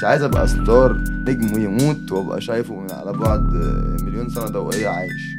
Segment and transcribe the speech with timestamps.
[0.00, 3.52] مش عايز أبقى ستار نجم ويموت وأبقى شايفه من على بعد
[4.02, 5.36] مليون سنة ضوئيه عايش.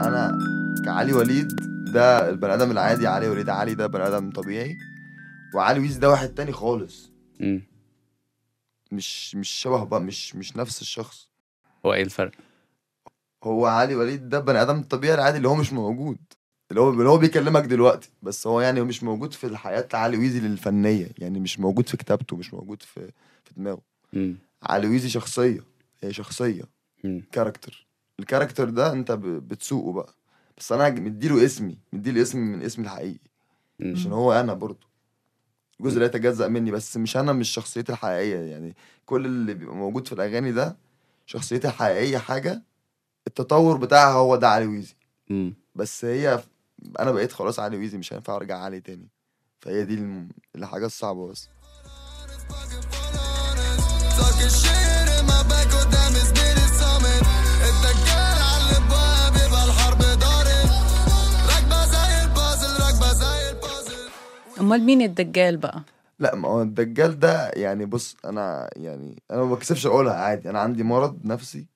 [0.00, 0.38] أنا
[0.84, 1.60] كعلي وليد
[1.92, 4.76] ده البني آدم العادي علي وليد علي ده بني آدم طبيعي.
[5.54, 7.10] وعلي ويز ده واحد تاني خالص.
[7.40, 7.62] مم.
[8.92, 11.28] مش مش شبه بقى مش مش نفس الشخص.
[11.86, 12.32] هو إيه الفرق؟
[13.44, 16.18] هو علي وليد ده بني آدم الطبيعي العادي اللي هو مش موجود.
[16.70, 18.10] اللي هو اللي هو بيكلمك دلوقتي.
[18.22, 22.36] بس هو يعني مش موجود في الحياة علي ويزي الفنية يعني مش موجود في كتابته
[22.36, 23.06] مش موجود في
[23.44, 23.80] في دماغه.
[24.12, 24.36] مم.
[24.62, 25.60] علي ويزي شخصية.
[26.02, 26.62] هي شخصية.
[27.04, 27.22] مم.
[27.32, 27.86] character
[28.20, 30.14] ال character ده انت بتسوقه بقى.
[30.58, 31.78] بس أنا مديله اسمي.
[31.92, 33.18] مديله اسم من اسمي الحقيقي.
[33.78, 33.92] مم.
[33.92, 34.90] عشان هو أنا برضه.
[35.80, 36.70] جزء لا يتجزأ مني.
[36.70, 38.36] بس مش أنا مش شخصيتي الحقيقية.
[38.36, 38.74] يعني
[39.06, 40.76] كل اللي بيبقى موجود في الأغاني ده
[41.26, 42.62] شخصيتي الحقيقية حاجة.
[43.26, 44.94] التطور بتاعها هو ده علي ويزي.
[45.74, 46.42] بس هي
[47.00, 49.08] أنا بقيت خلاص علي ويزي مش هينفع ارجع علي تاني.
[49.60, 51.48] فهي دي الحاجة الصعبة بس.
[64.60, 65.82] أمال مين الدجال بقى؟
[66.18, 70.50] لا ما هو الدجال ده يعني بص أنا يعني أنا ما بكسفش أقولها عادي.
[70.50, 71.66] أنا عندي مرض نفسي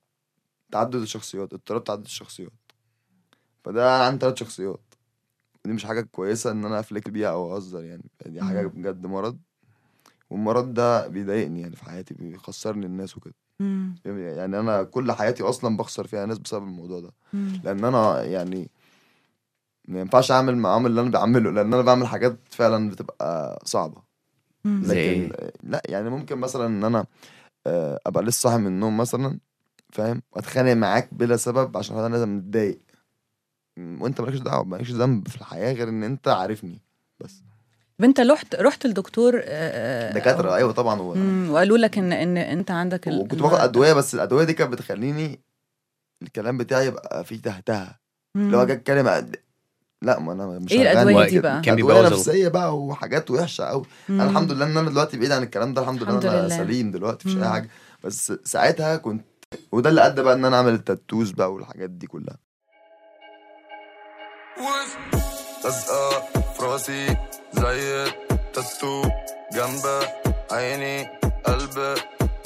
[0.72, 2.52] تعدد الشخصيات اضطراب تعدد الشخصيات.
[3.64, 4.94] فده عندي ثلاث شخصيات.
[5.66, 8.66] دي مش حاجة كويسة إن أنا افلك بيها أو أهزر يعني دي حاجة.
[8.66, 9.38] بجد مرض
[10.30, 13.34] والمرض ده بيضايقني يعني في حياتي بيخسرني الناس وكده.
[14.04, 17.60] يعني أنا كل حياتي أصلا بخسر فيها ناس بسبب الموضوع ده مم.
[17.64, 18.70] لأن أنا يعني
[19.88, 23.58] ما ينفعش أعمل معاهم اللي أنا بعمله لأن أنا بعمل حاجات فعلا بتبقى.
[24.82, 25.32] زي لكن
[25.62, 27.06] لا يعني ممكن مثلا إن أنا
[27.66, 29.38] آه، أبقى لسه صاحي من النوم مثلا
[29.92, 32.80] فاهم وأتخانق معاك بلا سبب عشان أنا لازم متضايق
[33.78, 36.80] وانت مالكش دعوة مالكش ذنب في الحياة غير إن أنت عارفني
[37.20, 37.42] بس
[37.98, 41.14] طب أنت رحت رحت لدكتور آه، آه، دكاترة أيوه طبعا و...
[41.52, 43.54] وقالوا لك إن إن أنت عندك ال- وكنت باخد.
[43.58, 45.40] أدوية بس الأدوية دي كانت بتخليني
[46.22, 48.00] الكلام بتاعي يبقى فيه تهتها.
[48.34, 49.36] لو أجي اتكلم أد...
[50.02, 50.92] لا ما أنا مش إيه.
[50.92, 53.84] الأدوية دي بقى؟ كان أدوية نفسية بقى وحاجات وحشة قوي.
[54.10, 56.56] أنا الحمد لله إن أنا دلوقتي بعيد عن الكلام ده الحمد لله الحمد أنا لله.
[56.58, 57.44] سليم دلوقتي مفيش مم.
[57.44, 57.68] اي حاجة
[58.04, 59.24] بس ساعتها كنت
[59.72, 62.38] وده اللي أدى بقى إن أنا أعمل التاتوز بقى والحاجات دي كلها
[65.65, 66.20] لزقة
[66.54, 67.16] في راسي
[67.53, 68.04] زي
[68.53, 69.03] تاتو
[69.53, 69.82] جنب
[70.53, 71.06] عيني
[71.47, 71.94] قلب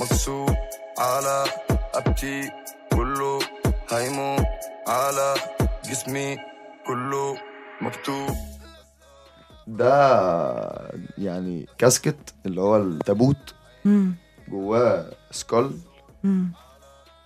[0.00, 0.56] مكسور
[0.98, 1.44] على
[1.94, 2.50] أبكي
[2.92, 3.38] كله
[3.92, 4.46] هيموت
[4.86, 5.34] على
[5.84, 6.38] جسمي
[6.86, 7.36] كله
[7.80, 8.36] مكتوب
[9.66, 10.18] ده
[11.18, 13.54] يعني كاسكت اللي هو التابوت.
[14.48, 15.78] جواه سكال.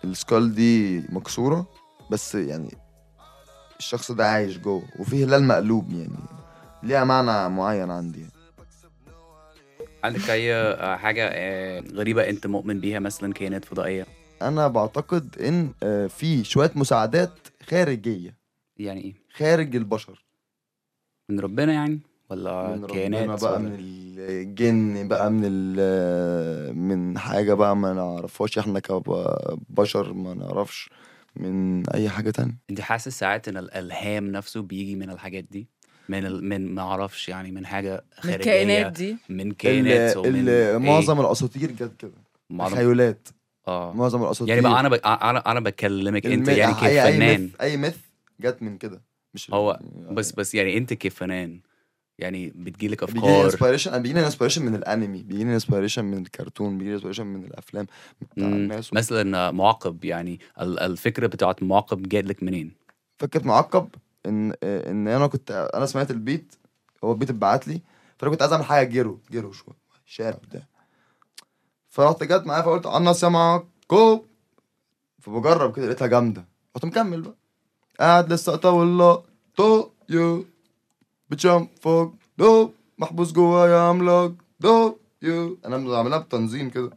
[0.05, 1.67] السكال دي مكسورة
[2.11, 2.75] بس يعني
[3.83, 6.17] الشخص ده عايش جوه وفيه هلال مقلوب يعني.
[6.83, 8.33] ليها معنى معين عندي يعني.
[10.05, 14.07] عندك أي آه، حاجة آه، غريبة أنت مؤمن بيها مثلا كائنات فضائية؟
[14.43, 17.31] أنا بعتقد إن آه، في شوية مساعدات
[17.71, 18.35] خارجية.
[18.77, 20.25] يعني إيه؟ خارج البشر.
[21.29, 22.01] من ربنا يعني؟
[22.31, 23.75] ولا من كائنات ربنا بقى ولا- من
[24.19, 30.91] الجن بقى من ال من حاجة بقى ما نعرفهاش إحنا كبشر ما نعرفش.
[31.37, 35.69] من أي حاجة تانية؟ انت حاسس ساعات إن الإلهام نفسه بيجي من الحاجات دي؟
[36.09, 36.45] من ال...
[36.45, 40.79] من ما أعرفش يعني من حاجة من خارجية الكائنات دي؟ من كائنات ال- ومن ال-
[40.79, 42.13] معظم الأساطير جت كده.
[42.51, 43.29] معظم تخيلات
[43.69, 43.93] آه.
[43.93, 44.49] معظم الأساطير.
[44.49, 44.95] يعني بقى أنا ب...
[44.95, 47.45] أنا أنا بكلمك أنت يعني كفنان.
[47.45, 47.97] myth أي myth
[48.41, 49.03] جت من كده.
[49.35, 49.81] مش هو
[50.11, 51.61] بس بس يعني أنت كفنان
[52.19, 53.45] يعني بتجيلك بيجيني أفكار.
[53.45, 57.87] inspiration بيجيني inspiration من الأنمي بيجيني inspiration من الكرتون بيجيني inspiration من الأفلام
[58.23, 58.49] بتاع.
[58.49, 62.73] الناس مثلا معقب يعني ال- الفكرة بتاعت معقب جات لك منين؟
[63.19, 63.89] فكرة معقب
[64.27, 66.55] إن إن أنا كنت أنا سمعت البيت
[67.05, 67.81] هو البيت اتبعت لي
[68.19, 69.77] فأنا كنت عايز أعمل حاجة جيرو جيرو شوية
[70.07, 70.63] شارع بتاع
[71.89, 74.21] فرحت جت معايا فقلت عنص يا معقب
[75.21, 76.45] فبجرب كده لقيتها جامدة.
[76.77, 77.35] رحت مكمل بقى.
[78.01, 79.23] قاعد لسه والله
[79.57, 80.47] تو يو.
[81.33, 82.15] بتشم فوق.
[82.39, 84.33] دو محبوس جوايا عملاق.
[84.61, 85.59] دو يو.
[85.65, 86.91] أنا بعملها بتنظيم كده.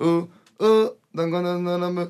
[0.00, 0.28] أو
[0.60, 0.96] أو.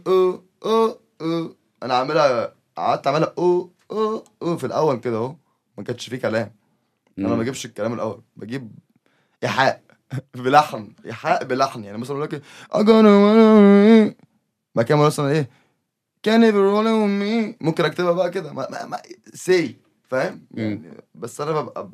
[0.06, 1.54] أو أو أو.
[1.82, 5.34] أنا عاملها قعدت أعملها أو أو أو في الأول كده أهو.
[5.78, 6.54] ما كانش فيه كلام.
[7.18, 7.36] أنا ما.
[7.36, 8.22] بجيبش الكلام الأول.
[8.36, 8.72] بجيب
[9.42, 9.82] إيحاء.
[10.44, 10.92] بلحن.
[11.06, 11.84] إيحاء بلحن.
[11.84, 12.42] يعني مثلا أقول لك
[12.72, 14.14] اجانا
[14.74, 15.50] بعد كده مثلا إيه
[16.22, 16.54] كان
[17.60, 18.52] ممكن أكتبها بقى كده.
[18.52, 19.02] ما ما ما
[19.34, 20.82] سي فاهم؟ يعني
[21.14, 21.90] بس أنا ببقى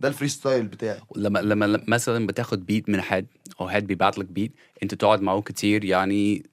[0.00, 1.00] ده ال freestyle بتاعي.
[1.16, 3.26] لما لما مثلا بتاخد beat من حد
[3.60, 4.52] أو حد بيبعت لك beat
[4.82, 6.50] أنت تقعد معه كتير يعني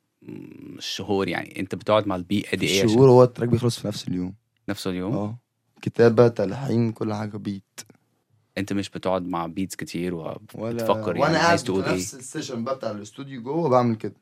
[0.79, 1.59] شهور يعني.
[1.59, 4.33] أنت بتقعد مع ال beat قد إيه الشهور هو ال track بيخلص في نفس اليوم.
[4.69, 5.37] نفس اليوم؟ آه.
[5.81, 7.79] كتابة تلحين كل حاجة beat
[8.57, 11.93] أنت مش بتقعد مع beats كتير ولا وبتفكر يعني وأنا قاعد عايز في تقول إيه؟
[11.93, 14.15] نفس ال session بقى بتاع الاستوديو جوه بعمل كده.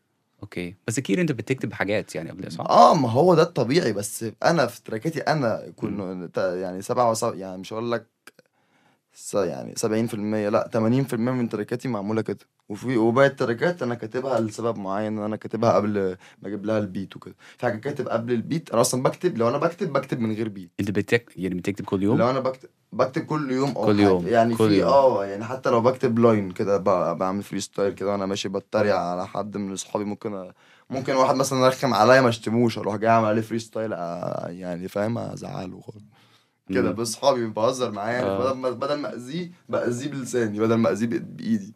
[0.44, 0.76] okay.
[0.88, 3.94] بس أكيد أنت بتكتب حاجات يعني قبل صح؟ آه ما هو ده الطبيعي.
[3.94, 5.74] بس أنا في تراكاتي أنا
[6.34, 8.08] تا- يعني سبعة وسبعة يعني مش هقول لك
[9.34, 12.38] يعني 70% لأ 80% من تراكاتي معمولة كده.
[12.70, 17.16] وفي وباقي التراكات أنا كاتبها لسبب معين أنا كاتبها قبل ما أجيب لها ال beat
[17.16, 17.36] وكده.
[17.58, 20.50] في حاجة كاتب قبل ال beat أنا أصلا بكتب لو أنا بكتب بكتب من غير
[20.50, 21.32] beat أنت بتك...
[21.36, 24.00] يعني بتكتب كل يوم؟ لو أنا بكتب بكتب كل يوم آه كل.
[24.00, 24.84] يوم، يعني كل في.
[24.84, 29.28] آه يعني حتى لو بكتب line كده ب- بعمل freestyle كده وأنا ماشي بتريق على
[29.28, 30.52] حد من أصحابي ممكن أ...
[30.90, 34.46] ممكن واحد مثلا يرخم عليا ما اشتموش أروح جاي اعمل عليه freestyle أ...
[34.50, 36.04] يعني فاهم أزعله خالص
[36.70, 36.92] كده.
[36.92, 38.40] بأصحابي بهزر معاه يعني آه.
[38.40, 41.74] بدل ما بدل ما أذيه بأذيه بلساني بدل ما أذيه بإيدي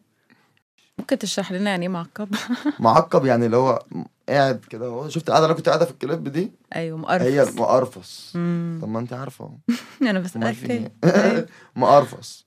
[0.98, 2.28] ممكن تشرح لنا يعني إيه معقب
[2.80, 3.82] معقب يعني اللي هو
[4.30, 7.26] قاعد كده هو شفت قاعدة أنا كنت قاعدة في الكليب دي؟ أيوه مقرفص.
[7.26, 8.30] هي مقرفص.
[8.82, 9.54] طب ما أنت عارفة أهو.
[10.10, 11.46] أنا عارفين تاني.
[11.76, 12.46] مقرفص.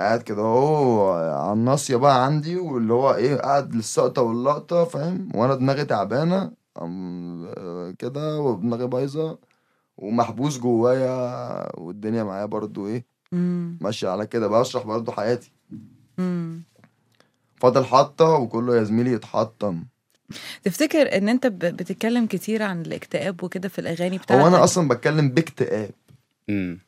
[0.00, 5.54] قاعد كده اهو على الناصية بقى عندي واللي هو إيه قاعد للسقطة واللقطة فاهم؟ وأنا
[5.54, 5.84] دماغي
[6.76, 9.38] آه، كده ودماغي بايظة
[9.96, 13.78] ومحبوس جوايا والدنيا معايا برضو إيه مم.
[13.80, 14.48] ماشية على كده.
[14.48, 15.52] بشرح برضو حياتي.
[17.56, 19.84] فاضل حطة وكله يا زميلي يتحطم.
[20.62, 24.88] تفتكر إن أنت ب- بتتكلم كتير عن الاكتئاب وكده في الأغاني بتاعتك؟ هو أنا أصلا
[24.88, 25.90] بتكلم باكتئاب.
[26.50, 26.78] امم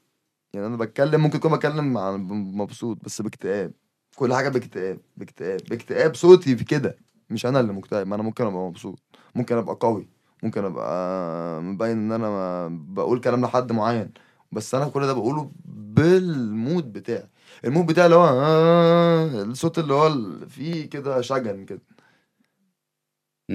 [0.55, 3.73] يعني أنا بتكلم ممكن اكون بتكلم عن مبسوط بس باكتئاب.
[4.17, 6.15] كل حاجة باكتئاب باكتئاب باكتئاب.
[6.15, 6.97] صوتي في كده.
[7.31, 8.06] مش أنا اللي مكتئب.
[8.06, 8.99] ما أنا ممكن أبقى مبسوط.
[9.35, 10.06] ممكن أبقى قوي.
[10.43, 14.11] ممكن أبقى مبين إن أنا بقول كلام لحد معين.
[14.53, 17.27] بس أنا كل ده بقوله بال mood بتاعي.
[17.65, 20.15] ال mood بتاعي اللي هو آه الصوت اللي هو
[20.49, 21.81] فيه كده شجن كده.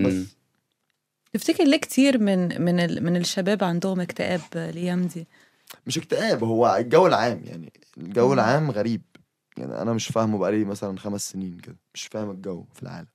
[0.03, 0.35] بس
[1.33, 3.03] تفتكر ليه كتير من من ال...
[3.03, 5.27] من الشباب عندهم اكتئاب الأيام دي؟
[5.87, 8.33] مش اكتئاب هو الجو العام يعني الجو مم.
[8.33, 9.01] العام غريب.
[9.57, 13.07] يعني أنا مش فاهمه بقالي مثلا خمس سنين كده مش فاهم الجو في العالم.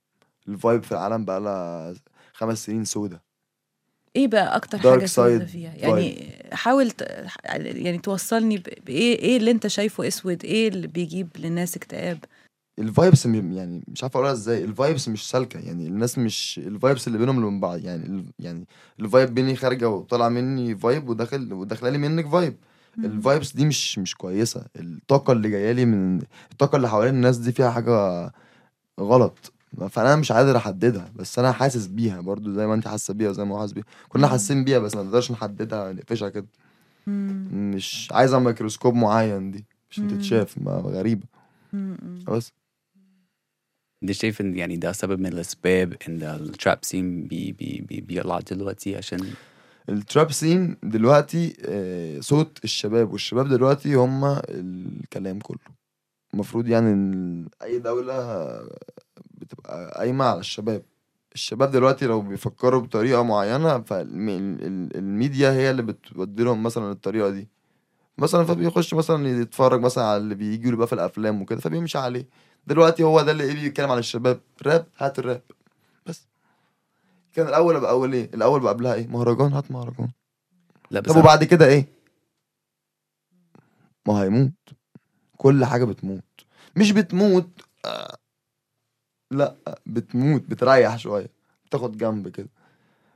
[0.47, 1.93] ال vibe في العالم بقالها
[2.33, 3.19] خمس سنين سودا
[4.15, 7.01] إيه بقى أكتر حاجة سودة فيها؟ يعني حاول ت...
[7.45, 8.63] يعني توصلني ب...
[8.85, 12.25] بإيه إيه اللي أنت شايفه أسود؟ إيه اللي بيجيب للناس اكتئاب؟
[12.79, 14.63] ال vibes يعني مش عارف أقولها إزاي.
[14.63, 15.59] ال vibes مش سالكة.
[15.59, 17.79] يعني الناس مش ال vibes اللي بينهم وبين بعض.
[17.79, 18.25] يعني ال...
[18.39, 18.67] يعني
[18.99, 22.55] ال vibe بيني خارجة وطالعة مني vibe وداخل وداخلة لي منك vibe
[22.97, 24.65] ال vibes دي مش مش كويسة.
[24.75, 26.21] الطاقة اللي جاية لي من
[26.51, 28.31] الطاقة اللي حوالين الناس دي فيها حاجة
[28.99, 29.53] غلط.
[29.89, 33.45] فأنا مش قادر أحددها بس أنا حاسس بيها برضو زي ما أنت حاسة بيها وزي
[33.45, 33.85] ما هو حاسس بيها.
[34.09, 34.27] كلنا.
[34.27, 36.47] حاسين بيها بس ما نقدرش نحددها نقفشها كده.
[37.07, 39.65] مش عايزة ميكروسكوب معين دي.
[39.97, 40.07] مم.
[40.07, 41.25] تتشاف ما غريبة.
[42.27, 42.51] بس.
[44.03, 48.01] انت شايف إن يعني ده سبب من الأسباب إن ال trap scene بي بي بي
[48.01, 49.19] بيطلع دلوقتي عشان
[49.89, 55.57] التراب سين دلوقتي آه، صوت الشباب والشباب دلوقتي هم الكلام كله.
[56.33, 58.47] المفروض يعني إن أي دولة
[59.31, 60.83] بتبقى قايمة على الشباب.
[61.33, 67.47] الشباب دلوقتي لو بيفكروا بطريقة معينة فالميديا هي اللي بتودي لهم مثلا الطريقة دي.
[68.17, 72.27] مثلا فبيخش مثلا يتفرج مثلا على اللي بيجي له بقى في الأفلام وكده فبيمشي عليه.
[72.67, 74.41] دلوقتي هو ده اللي إيه بيتكلم عن الشباب.
[74.65, 75.41] راب هات الراب.
[76.05, 76.27] بس.
[77.33, 80.11] كان الأول بقى أول إيه؟ الأول بقى قبلها إيه؟ مهرجان هات مهرجان.
[80.91, 81.87] لا بس طب وبعد كده إيه؟
[84.07, 84.51] ما هيموت.
[85.37, 86.23] كل حاجة بتموت.
[86.75, 87.49] مش بتموت
[87.85, 88.17] آه،
[89.31, 89.55] لا
[89.85, 91.29] بتموت بتريح شوية.
[91.65, 92.49] بتاخد جنب كده.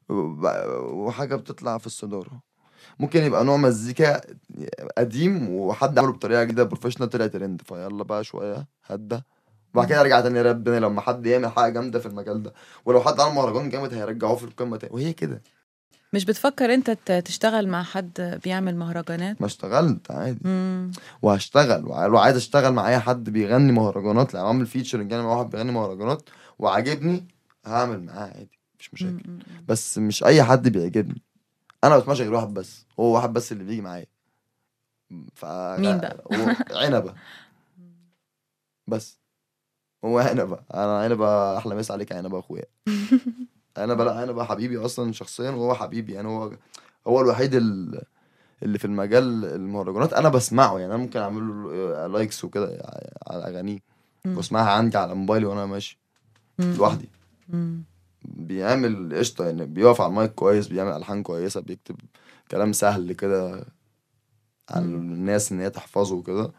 [0.09, 2.41] وحاجة بتطلع في الصدارة.
[2.99, 4.21] ممكن يبقى نوع مزيكا
[4.97, 9.21] قديم وحد عمله بطريقة جديدة professional طلع ترند فيلا بقى شوية هدى.
[9.73, 12.53] وبعد كده يرجع تاني تاني لما حد يعمل حاجة جامدة في المجال ده.
[12.85, 14.93] ولو حد عمل مهرجان جامد هيرجعوه في القمة تاني.
[14.93, 15.41] وهي كده.
[16.13, 16.91] مش بتفكر انت
[17.25, 20.39] تشتغل مع حد بيعمل مهرجانات؟ ما اشتغلت عادي.
[20.43, 20.91] مم.
[21.21, 24.33] وهشتغل ولو عايز اشتغل مع أي حد بيغني مهرجانات.
[24.33, 27.27] لو عامل فيتشرنج يعني مع واحد بيغني مهرجانات وعاجبني
[27.65, 29.29] هعمل معاه عادي مش مشاكل.
[29.29, 29.39] مم.
[29.67, 31.21] بس مش أي حد بيعجبني.
[31.83, 32.85] أنا بسمعش غير واحد بس.
[32.99, 34.05] هو واحد بس اللي بيجي معايا.
[35.35, 35.45] ف...
[35.79, 36.23] مين بقى؟
[36.71, 37.13] عنبة.
[38.87, 39.16] بس.
[40.07, 42.63] هو عنبه أنا عنبه أحلى مسا عليك عنبه أخويا.
[43.77, 46.13] عنبه لا عنبه حبيبي أصلا شخصيا وهو حبيبي.
[46.13, 46.51] يعني هو
[47.07, 48.01] هو الوحيد ال-
[48.63, 50.79] اللي في المجال المهرجانات أنا بسمعه.
[50.79, 52.65] يعني أنا ممكن أعمل له likes وكده
[53.27, 53.79] على أغانيه.
[54.25, 55.99] بسمعها عندي على موبايلي وأنا ماشي.
[56.59, 57.09] لوحدي.
[58.25, 59.45] بيعمل قشطة.
[59.45, 61.95] يعني بيقف على المايك كويس بيعمل ألحان كويسة بيكتب
[62.51, 63.65] كلام سهل كده
[64.69, 64.85] على.
[64.85, 66.51] الناس إن هي تحفظه وكده.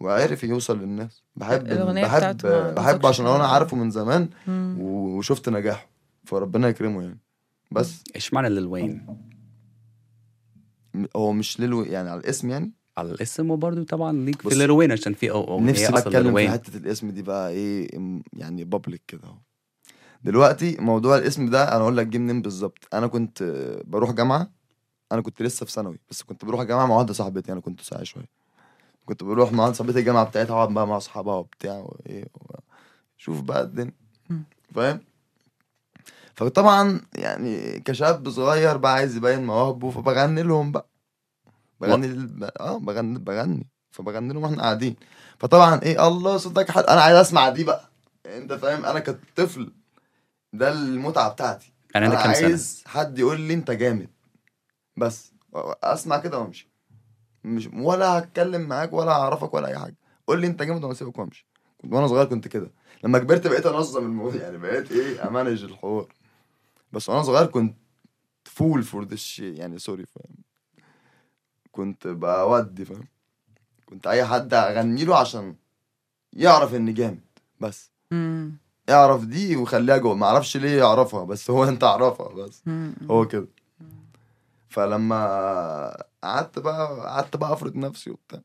[0.00, 3.46] وعرف يوصل للناس بحب بحب بحب عشان أنا.
[3.46, 4.76] عارفه من زمان مم.
[4.80, 5.88] وشفت نجاحه
[6.24, 7.18] فربنا يكرمه يعني
[7.70, 9.06] بس إيش معنى ليل وين؟
[11.16, 14.70] هو مش ليلو يعني على الاسم يعني على الاسم وبرضه طبعا ليك في بص، ليل
[14.70, 16.50] وين عشان في نفسي هي بقى أصلاً ليل اتكلم في.
[16.52, 17.88] حتة الاسم دي بقى إيه
[18.32, 19.34] يعني بابليك كده أهو
[20.24, 23.42] دلوقتي موضوع الاسم ده أنا أقول لك جه منين بالظبط أنا كنت
[23.86, 24.50] بروح جامعة
[25.12, 28.02] أنا كنت لسه في ثانوي بس كنت بروح جامعة مع واحدة صاحبتي أنا كنت ساعه
[28.02, 28.37] شوية
[29.08, 32.24] كنت بروح مع صاحبتي الجامعة بتاعتها أقعد بقى مع أصحابها وبتاع وإيه
[33.16, 33.92] شوف بقى الدنيا.
[34.74, 35.00] فاهم؟
[36.34, 40.88] فطبعا يعني كشاب صغير بقى عايز يبين مواهبه فبغني لهم بقى.
[41.80, 43.66] بغني لل- آه بغني بغني.
[43.90, 44.96] فبغني لهم وإحنا قاعدين.
[45.38, 47.88] فطبعا إيه الله صوتك حلو أنا عايز أسمع دي بقى.
[48.26, 49.72] أنت فاهم؟ أنا كنت طفل.
[50.52, 51.72] ده المتعة بتاعتي.
[51.94, 54.08] يعني أنا عندك كام سنة؟ عايز حد يقول لي أنت جامد.
[54.96, 55.32] بس
[55.82, 56.67] أسمع كده وأمشي.
[57.48, 59.96] مش ولا هتكلم معاك ولا هعرفك ولا أي حاجة.
[60.26, 61.46] قول لي أنت جامد وأنا اسيبك وأمشي.
[61.82, 62.70] كنت وأنا صغير كنت كده.
[63.04, 64.40] لما كبرت بقيت أنظم الموضوع.
[64.40, 66.06] يعني بقيت إيه أ manage الحوار.
[66.92, 67.76] بس وأنا صغير كنت
[68.44, 70.36] full for this shit يعني sorry فاهم؟
[71.72, 73.06] كنت بودي فاهم؟
[73.86, 75.56] كنت أي حد أغني له عشان
[76.32, 77.20] يعرف إني جامد.
[77.60, 77.90] بس.
[78.10, 78.56] مم.
[78.90, 80.14] اعرف دي وخليها جوه.
[80.14, 82.62] ما أعرفش ليه يعرفها بس هو أنت اعرفها بس.
[82.66, 82.94] مم.
[83.10, 83.46] هو كده.
[84.68, 88.40] فلما قعدت بقى قعدت بقى أفرض نفسي وبتاع.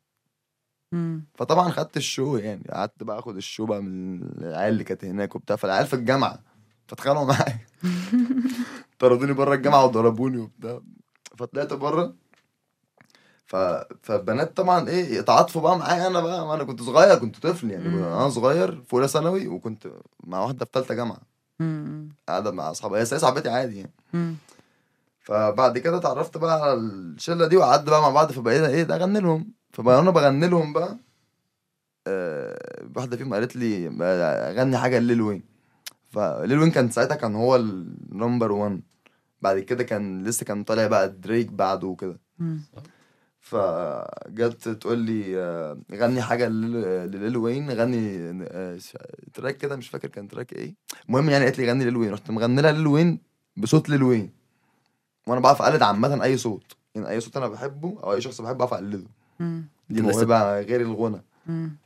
[1.36, 5.06] فطبعا خدت ال show يعني قعدت بقى آخد ال show بقى من العيال اللي كانت
[5.06, 5.56] هناك وبتاع.
[5.56, 6.40] فالعيال في الجامعة
[6.88, 7.60] فاتخانقوا معايا.
[9.00, 10.82] طردوني بره الجامعة وضربوني وبتاع.
[11.38, 12.14] فطلعت بره
[13.46, 13.56] ف...
[14.02, 16.48] فالبنات طبعا إيه يتعاطفوا بقى معايا أنا بقى.
[16.48, 17.90] ما أنا كنت صغير كنت طفل يعني.
[17.90, 18.04] مم.
[18.04, 19.88] أنا صغير في اولى ثانوي وكنت
[20.24, 21.22] مع واحدة في ثالثه جامعة.
[22.28, 23.94] قاعدة مع اصحابها هي صاحبتي عادي يعني.
[24.14, 24.36] مم.
[25.24, 29.20] فبعد كده اتعرفت بقى على الشلة دي وقعدنا بقى مع بعض فبقينا إيه ده اغني
[29.20, 29.54] لهم.
[29.74, 30.98] فبقى أنا بغني لهم بقى
[32.08, 33.88] آه واحدة فيهم قالت لي
[34.52, 35.44] اغني حاجة ل Lil Wayne.
[36.12, 38.82] ف Lil Wayne كان ساعتها كان هو ال number 1
[39.42, 42.20] بعد كده كان لسه كان طالع بقى دريك بعده وكده.
[43.40, 47.72] فجت تقول لي آه، غني حاجة ل Lil ل Lil Wayne.
[47.72, 48.18] غني
[48.52, 48.78] آه،
[49.34, 50.76] track كده مش فاكر كان track إيه.
[51.10, 52.12] المهم يعني قالت لي غني Lil Wayne.
[52.14, 53.20] رحت مغني لها Lil Wayne
[53.58, 54.43] بصوت Lil Wayne.
[55.28, 58.58] وأنا بعرف اقلد عامة اي صوت يعني اي صوت أنا بحبه أو اي شخص بحبه
[58.58, 59.08] بعرف اقلده
[59.40, 59.66] مم.
[59.90, 61.78] دي موهبه غير الغنى مم.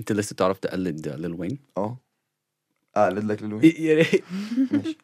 [0.00, 1.98] انت لسه تعرف تقلد ليل وين؟ آه
[2.96, 4.24] اقلد لك ليل وين يا ريت
[4.72, 4.98] ماشي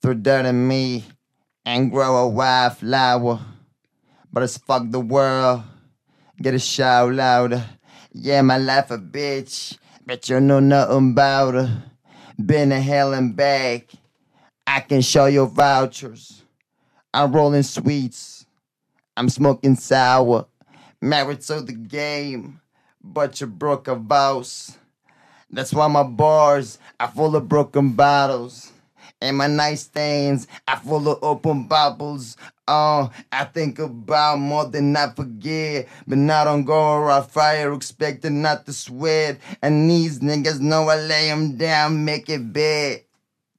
[0.00, 1.04] through dirt and me
[1.64, 3.40] and grow a wildflower.
[4.32, 5.62] But it's fuck the world.
[6.42, 7.64] Get a shout louder.
[8.12, 9.78] Yeah, my life a bitch.
[10.06, 11.82] Bet you know nothing about her.
[12.44, 13.88] Been to hell and back.
[14.66, 16.42] I can show you vouchers.
[17.14, 18.44] I'm rolling sweets.
[19.16, 20.46] I'm smoking sour.
[21.00, 22.60] Married to the game.
[23.02, 24.76] But you broke a vows.
[25.50, 28.73] That's why my bars are full of broken bottles.
[29.24, 32.36] And my nightstands are full of open bubbles.
[32.68, 35.88] Oh, I think about more than I forget.
[36.06, 39.38] But I don't go around fire expecting not to sweat.
[39.62, 43.00] And these niggas know I lay 'em down, make it bad.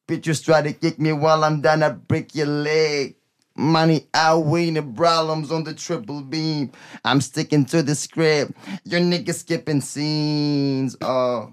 [0.08, 3.16] Bitches try to kick me while I'm down, I break your leg.
[3.58, 6.72] Money outweighing the problems on the triple beam.
[7.04, 8.52] I'm sticking to the script.
[8.84, 10.96] Your niggas skipping scenes.
[11.02, 11.50] Oh.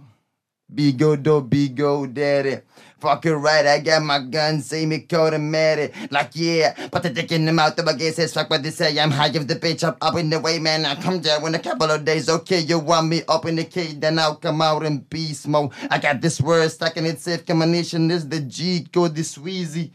[0.74, 2.60] Be though, be good, daddy.
[3.02, 6.12] Fuck it right, I got my gun, see me code and mad it.
[6.12, 8.70] Like, yeah, put the dick in the mouth of a gay says, fuck what they
[8.70, 8.96] say.
[8.96, 10.86] I'm high of the bitch, up, up in the way, man.
[10.86, 12.60] I come down in a couple of days, okay.
[12.60, 15.72] You want me up in the cage, then I'll come out in beast mode.
[15.90, 18.06] I got this word stuck in its safe combination.
[18.06, 19.90] This the G code, this Sweezy.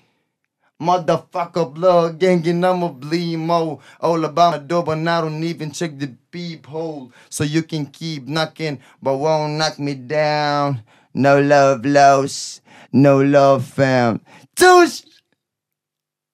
[0.81, 3.79] Motherfucker, blood gangin', I'ma bleed more.
[4.01, 4.11] Oh.
[4.11, 7.13] All about my door, but I don't even check the beep hole.
[7.29, 10.83] So you can keep knocking, but won't knock me down.
[11.13, 12.61] No love lost,
[12.95, 14.19] no love found.
[14.59, 15.07] Touche!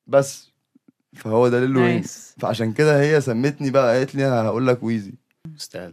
[0.07, 0.49] بس
[1.15, 2.35] فهو ده ليل وين نايس.
[2.39, 5.13] فعشان كده هي سمتني بقى قالت لي هقول لك ويزي.
[5.57, 5.91] أستاذ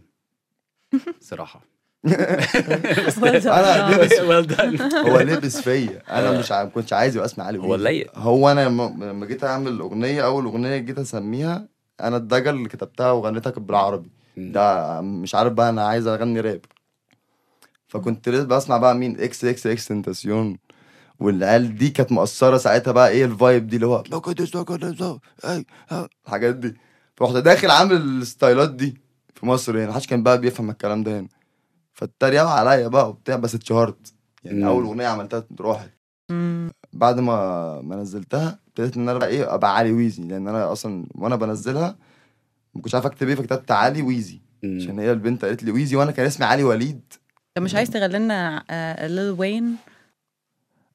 [1.29, 1.61] صراحة.
[2.05, 4.81] أنا لبس well done.
[5.09, 6.01] هو لبس فيا.
[6.19, 7.83] أنا مش ما كنتش عايز يبقى اسمي علي هو Weezy.
[7.83, 8.17] like.
[8.17, 11.67] هو أنا لما لما جيت أعمل أغنية أول أغنية جيت أسميها
[12.01, 14.09] أنا الدجل اللي كتبتها وغنيتها كانت بالعربي.
[14.37, 16.61] ده مش عارف بقى أنا عايز أغني راب.
[17.91, 20.57] فكنت لسه بسمع بقى مين إكس إكس إكس تنتاسيون
[21.19, 24.03] والعيال دي كانت مؤثرة ساعتها بقى إيه ال vibe دي اللي هو
[25.45, 26.07] hey, oh.
[26.25, 26.75] الحاجات دي
[27.21, 29.01] رحت داخل عامل الستايلات دي
[29.35, 31.27] في مصر هنا محدش كان بقى بيفهم الكلام ده هنا
[31.93, 34.67] فاتريقوا عليا بقى وبتاع بس اتشهرت يعني.
[34.67, 35.89] أول أغنية عملتها راحت.
[36.93, 41.05] بعد ما ما نزلتها ابتديت إن أنا بقى إيه أبقى علي ويزي لأن أنا أصلا
[41.15, 41.95] وأنا بنزلها
[42.75, 44.41] ما كنتش عارف أكتب إيه فكتبت علي ويزي.
[44.63, 47.01] عشان هي البنت قالت لي ويزي وأنا كان اسمي علي وليد
[47.55, 48.65] طب مش عايز تغني لنا
[49.07, 49.75] ليل وين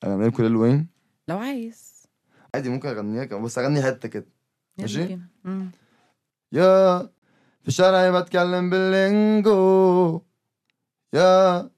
[0.04, 0.86] أنا من كل وين
[1.28, 2.06] لو عايز.
[2.54, 4.26] عادي ممكن أغنيها كمان، بس أغني حتة كده.
[4.78, 5.18] ماشي؟
[6.52, 6.98] يا
[7.62, 10.22] في الشارع بتكلم باللينجو.
[11.12, 11.70] يا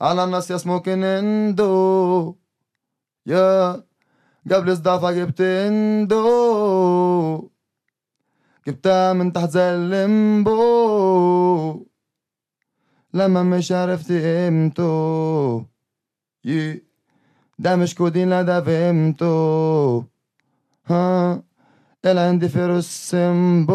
[0.00, 2.36] على الناس يا سموكن اندو
[3.26, 3.72] يا
[4.50, 6.22] قبل صدافة جبت اندو
[8.66, 11.41] جبتها من تحت زي الليمبو.
[13.14, 15.66] لما مش عرفت قيمته.
[16.44, 16.82] يي
[17.58, 20.04] ده مش كودين لا ده فهمته.
[20.86, 21.42] ها
[22.04, 23.72] اللي عندي فيروس سيمبو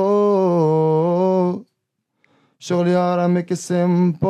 [2.60, 4.28] شغلي هرمك السيمبو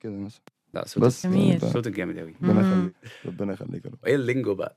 [0.00, 0.42] كده مثلا.
[0.74, 1.60] لا صوتك بس جميل.
[1.60, 2.60] صوتك جامد قوي ربنا.
[2.60, 2.94] يخليك
[3.26, 4.76] ربنا يخليك إيه اللينجو بقى؟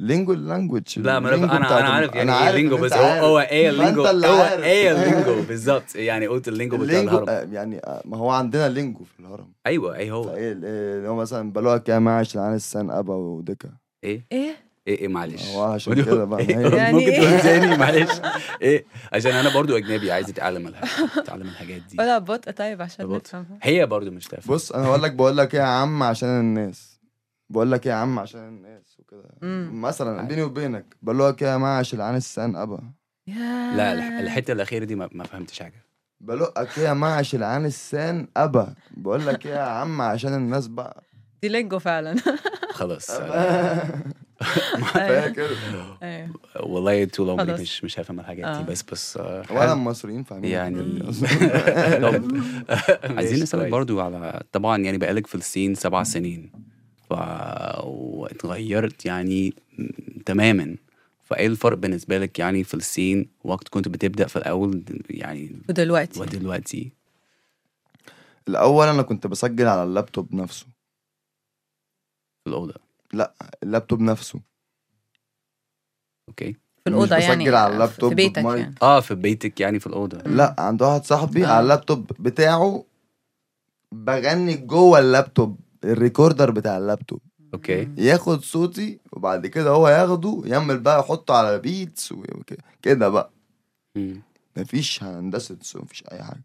[0.00, 3.26] لينجو اللانجوج لا ما أنا أنا عارف يعني إيه اللينجو إن بس هو.
[3.26, 4.44] هو إيه اللينجو هو.
[4.62, 7.28] إيه اللينجو بالظبط؟ يعني قلت اللينجو بتاع الهرم.
[7.28, 9.52] آه، يعني آه، ما هو عندنا لينجو في الهرم.
[9.66, 13.68] أيوه إيه هو؟ إيه اللي هو مثلا بلوها كام عشان عن السن أبا ودكا
[14.04, 14.56] إيه؟ إيه؟
[14.86, 15.48] إيه إيه معلش.
[15.50, 18.10] هو عشان كده بقى، إيه؟ يعني ممكن إيه؟ تقول تاني؟ معلش.
[18.62, 20.72] إيه؟ عشان أنا برضو أجنبي عايز أتعلم
[21.16, 21.96] أتعلم الحاجات دي.
[21.98, 23.16] ولا بطء طيب عشان ببطء.
[23.18, 23.58] نفهم.
[23.62, 24.52] هي برضو مش تافهة.
[24.54, 26.91] بص أنا هقول لك بقول لك إيه يا عم عشان الناس.
[27.52, 29.24] بقول لك إيه يا عم عشان الناس وكده.
[29.72, 30.22] مثلا.
[30.28, 32.78] بيني وبينك بقول لك إيه يا جماعة عشان عن السن أبا.
[33.76, 35.84] لا الح- الحتة الأخيرة دي ما, ما فهمتش حاجة.
[36.20, 38.74] بلقك إيه يا جماعة عشان عن السن أبا.
[38.96, 41.02] بقول لك إيه يا عم عشان الناس بقى.
[41.42, 42.16] دي لينجو فعلا.
[42.72, 43.10] خلاص.
[44.94, 45.48] فهي كده.
[46.02, 46.28] أيوة.
[46.60, 47.52] والله طول عمري.
[47.52, 48.58] مش مش هفهم الحاجات آه.
[48.62, 49.72] دي بس بس آه، ولا.
[49.72, 50.50] المصريين فاهمين.
[50.50, 50.78] يعني
[53.16, 56.52] عايزين نسألك برضو على طبعا يعني بقالك في الصين سبع سنين.
[57.84, 59.54] واتغيرت يعني
[60.26, 60.76] تماما.
[61.24, 66.20] فإيه الفرق بالنسبة لك يعني في ال scene؟ وقت كنت بتبدأ في الأول يعني ودلوقتي؟
[66.20, 66.92] ودلوقتي؟
[68.48, 70.66] الأول أنا كنت بسجل على اللابتوب نفسه.
[72.44, 72.74] في الأوضة؟
[73.62, 74.40] اللابتوب نفسه.
[76.28, 76.52] okay.
[76.52, 78.60] في الأوضة مش يعني بسجل على في اللابتوب بيتك بمايك.
[78.62, 78.74] يعني.
[78.82, 80.18] آه في بيتك يعني في الأوضة.
[80.18, 81.48] لا عند واحد صاحبي آه.
[81.48, 82.84] على اللابتوب بتاعه
[83.92, 85.60] بغني جوه اللابتوب.
[85.84, 87.20] ال recorder بتاع اللابتوب.
[87.54, 87.88] okay.
[87.98, 93.30] ياخد صوتي وبعد كده هو ياخده يعمل بقى يحطه على beats وكده بقى.
[94.56, 96.42] مفيش هندسة صوت، مفيش أي حاجة.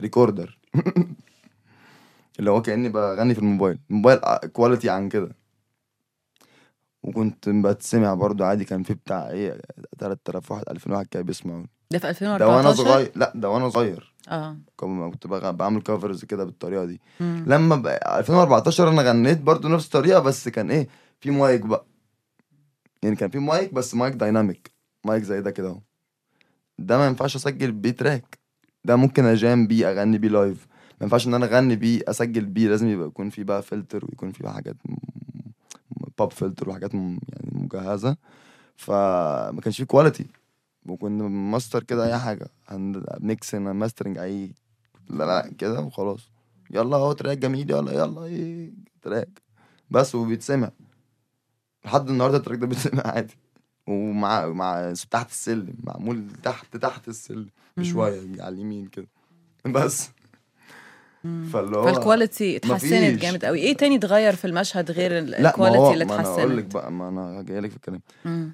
[0.00, 0.58] recorder.
[2.38, 3.78] اللي هو كأني بغني في الموبايل.
[3.90, 4.18] الموبايل
[4.52, 5.36] quality عن كده.
[7.02, 9.60] وكنت بتسمع برضو عادي كان في بتاع إيه
[9.98, 11.68] 3000 واحد 2000 واحد كده بيسمعوني.
[11.90, 13.12] ده في ده وأنا 2014 صغير.
[13.16, 14.09] لا ده وأنا صغير.
[14.30, 14.56] آه.
[14.76, 17.00] كنت بعمل covers كده بالطريقة دي.
[17.20, 17.44] مم.
[17.46, 20.88] لما بقى 2014 أنا غنيت برضو نفس الطريقة بس كان إيه
[21.20, 21.84] في مايك بقى.
[23.02, 24.70] يعني كان في مايك بس mic dynamic
[25.04, 25.80] mic زي ده كده أهو.
[26.78, 28.38] ده ما ينفعش أسجل بيه track
[28.84, 30.66] ده ممكن أ jam بيه أغني بيه live
[31.00, 32.68] ما ينفعش إن أنا أغني بيه أسجل بيه.
[32.68, 34.76] لازم يبقى يكون في بقى فلتر ويكون في بقى حاجات
[36.18, 38.16] pop filter وحاجات م- يعني مجهزة.
[38.76, 40.26] فما كانش في quality
[40.86, 42.48] وكنا ماستر كده أي حاجة.
[43.20, 44.54] mix mastering أي
[45.10, 46.30] لا لا كده وخلاص.
[46.70, 49.42] يلا أهو track جميل يلا يلا إيه track.
[49.90, 50.70] بس وبيتسمع.
[51.84, 53.36] لحد النهارده ال track ده بيتسمع عادي.
[53.86, 57.48] ومع مع تحت السلم معمول تحت تحت السلم.
[57.76, 59.08] بشوية على اليمين كده.
[59.66, 60.10] بس.
[61.22, 63.20] فاللي هو فال quality اتحسنت.
[63.22, 63.58] جامد قوي.
[63.58, 66.64] إيه تاني اتغير في المشهد غير لا ال quality هو اللي ما أنا أقول لك
[66.64, 68.00] اتحسنت؟ بقى ما أنا جاي لك في الكلام.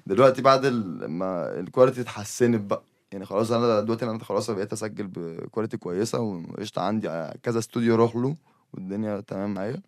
[0.07, 2.83] دلوقتي بعد ال- ما ال quality اتحسنت بقى.
[3.11, 7.07] يعني خلاص أنا دلوقتي أنا خلاص بقيت أسجل ب quality كويسة وقشطة عندي
[7.43, 8.35] كذا استوديو أروح له
[8.73, 9.81] والدنيا تمام معايا.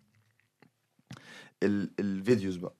[1.62, 2.74] ال ال videos بقى.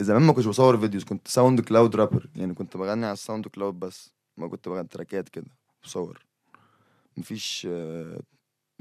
[0.00, 4.10] زمان ما كنتش بصور videos كنت SoundCloud rapper يعني كنت بغني على ال SoundCloud بس
[4.36, 5.46] ما كنت بغني تراكات كده
[5.84, 6.24] بصور.
[7.16, 7.68] مفيش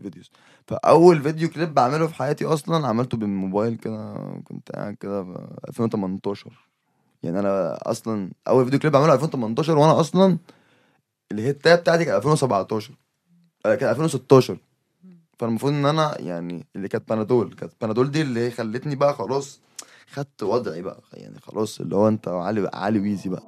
[0.01, 0.31] videos.
[0.67, 6.69] فأول فيديو كليب بعمله في حياتي أصلا عملته بالموبايل كده كنت قاعد كده في 2018
[7.23, 10.37] يعني أنا أصلا أول فيديو كليب بعمله 2018 وأنا أصلا
[11.31, 12.93] الهيتات بتاعتي كانت 2017
[13.65, 14.57] آه، كانت 2016
[15.39, 19.59] فالمفروض إن أنا يعني اللي كانت بنادول كانت بنادول دي اللي خلتني بقى خلاص
[20.13, 23.43] خدت وضعي بقى يعني خلاص اللي هو أنت علي علي ويزي بقى.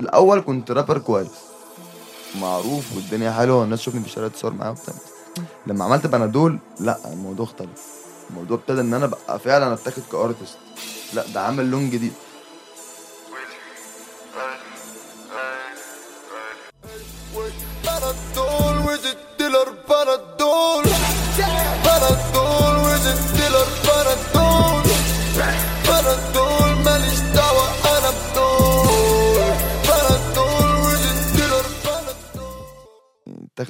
[0.00, 1.49] الأول كنت رابر كويس.
[2.40, 4.94] معروف والدنيا حلوة والناس تشوفني في الشارع تصور معايا وبتاع.
[5.66, 7.82] لما عملت بنادول لا الموضوع اختلف.
[8.30, 10.58] الموضوع ابتدى إن أنا بقى فعلا أتاخد ك artist
[11.14, 12.12] لا ده عامل لون جديد.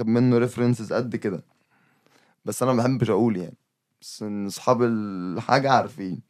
[0.01, 1.43] اتاخد منه references قد كده.
[2.45, 3.57] بس أنا ما بحبش أقول يعني.
[4.01, 6.21] بس إن أصحاب الحاجة عارفين.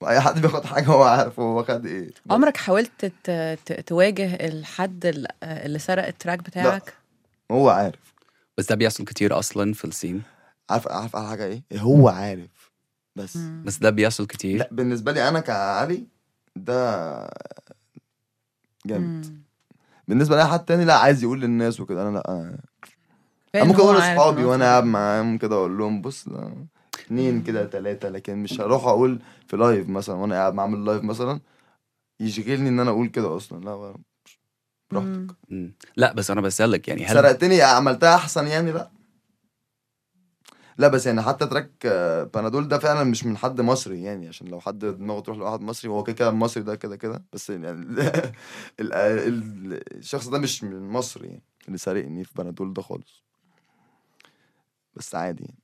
[0.00, 2.10] واي حد بياخد حاجة هو عارف هو خد إيه.
[2.30, 3.30] عمرك حاولت ت-
[3.66, 6.94] ت- تواجه الحد ال- اللي سرق ال track بتاعك؟
[7.50, 8.14] هو عارف.
[8.58, 10.22] بس ده بيحصل كتير أصلا في ال scene
[10.70, 12.70] عارف عارف على حاجة إيه؟ هو عارف.
[13.16, 13.36] بس.
[13.36, 13.62] مم.
[13.66, 16.04] بس ده بيحصل كتير؟ لا بالنسبة لي أنا كعلي
[16.56, 17.30] ده
[18.86, 19.42] جامد.
[20.08, 22.08] بالنسبة لأي حد تاني لا عايز يقول للناس وكده.
[22.08, 22.58] أنا لا
[23.56, 26.28] ممكن أقول لاصحابي وأنا قاعد معاهم كده أقول لهم بص
[26.94, 31.40] اتنين كده تلاتة لكن مش هروح أقول في live مثلا وأنا قاعد بعمل live مثلا
[32.20, 33.64] يشغلني إن أنا أقول كده أصلا.
[33.64, 33.94] لا
[34.90, 35.36] براحتك.
[35.96, 38.90] لا بس أنا بسألك يعني هل سرقتني عملتها أحسن يعني؟ لا.
[40.78, 44.46] لا بس يعني حتى track آه، بنادول ده فعلا مش من حد مصري يعني عشان
[44.48, 47.24] لو حد دماغه تروح لواحد مصري هو كده كده المصري ده كده كده.
[47.32, 48.00] بس يعني ال-
[48.80, 53.22] ال- ال- الشخص ده مش من مصر يعني اللي سارقني في بنادول ده خالص.
[54.96, 55.42] بس عادي.
[55.44, 55.58] يعني.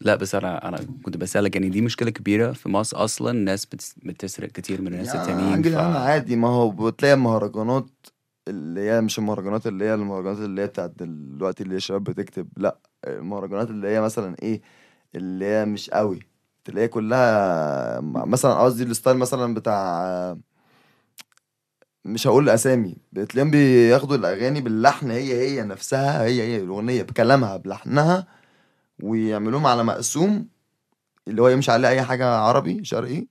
[0.00, 3.94] لا بس أنا أنا كنت بسألك يعني دي مشكلة كبيرة في مصر أصلا الناس بتس-
[4.02, 5.66] بتسرق كتير من الناس يعني التانيين ف...
[5.66, 6.36] أنا عادي.
[6.36, 7.86] ما هو بتلاقي المهرجانات
[8.48, 12.78] اللي هي مش المهرجانات اللي هي المهرجانات اللي هي بتاعت دلوقتي اللي الشباب بتكتب لا.
[13.06, 14.60] المهرجانات اللي هي مثلا إيه
[15.14, 16.18] اللي هي مش قوي.
[16.64, 20.36] تلاقي كلها مثلا قصدي الستايل مثلا بتاع
[22.04, 28.26] مش هقول أسامي بتلاقيهم بياخدوا الأغاني باللحن هي هي نفسها هي هي الأغنية بكلامها بلحنها
[29.02, 30.48] ويعملوهم على مقسوم
[31.28, 33.26] اللي هو يمشي عليه أي حاجة عربي شرقي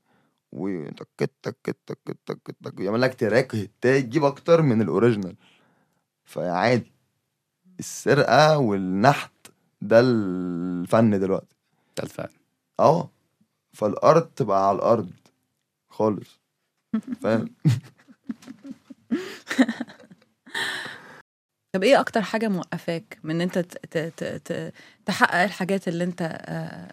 [0.52, 5.36] وتك تك تك تك تك يعمل لك تراك هتاي تجيب أكتر من الأوريجينال.
[6.26, 6.91] فعادي.
[7.80, 9.32] السرقة والنحت
[9.82, 11.56] ده الفن دلوقتي.
[11.97, 12.30] ده الفعل
[12.80, 13.10] آه.
[13.74, 15.12] فالأرض تبقى على الأرض
[15.89, 16.39] خالص.
[17.21, 17.56] فاهم؟
[21.72, 24.74] طب إيه أكتر حاجة موقفاك من ان انت ت- ت- ت- ت-
[25.06, 26.92] تحقق الحاجات اللي انت آه،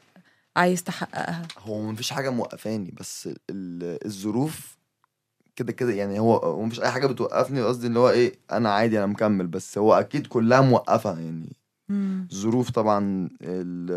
[0.57, 4.79] عايز تحققها هو مفيش حاجة موقفاني بس ال- الظروف
[5.57, 8.99] كده كده يعني هو هو مفيش أي حاجة بتوقفني قصدي اللي هو إيه أنا عادي
[8.99, 11.53] أنا مكمل بس هو أكيد كلها موقفة يعني.
[12.35, 13.91] ظروف طبعا ال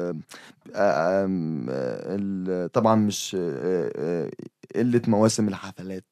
[0.76, 4.32] آم، ال طبعا مش آه، آه،
[4.76, 6.06] قلة مواسم الحفلات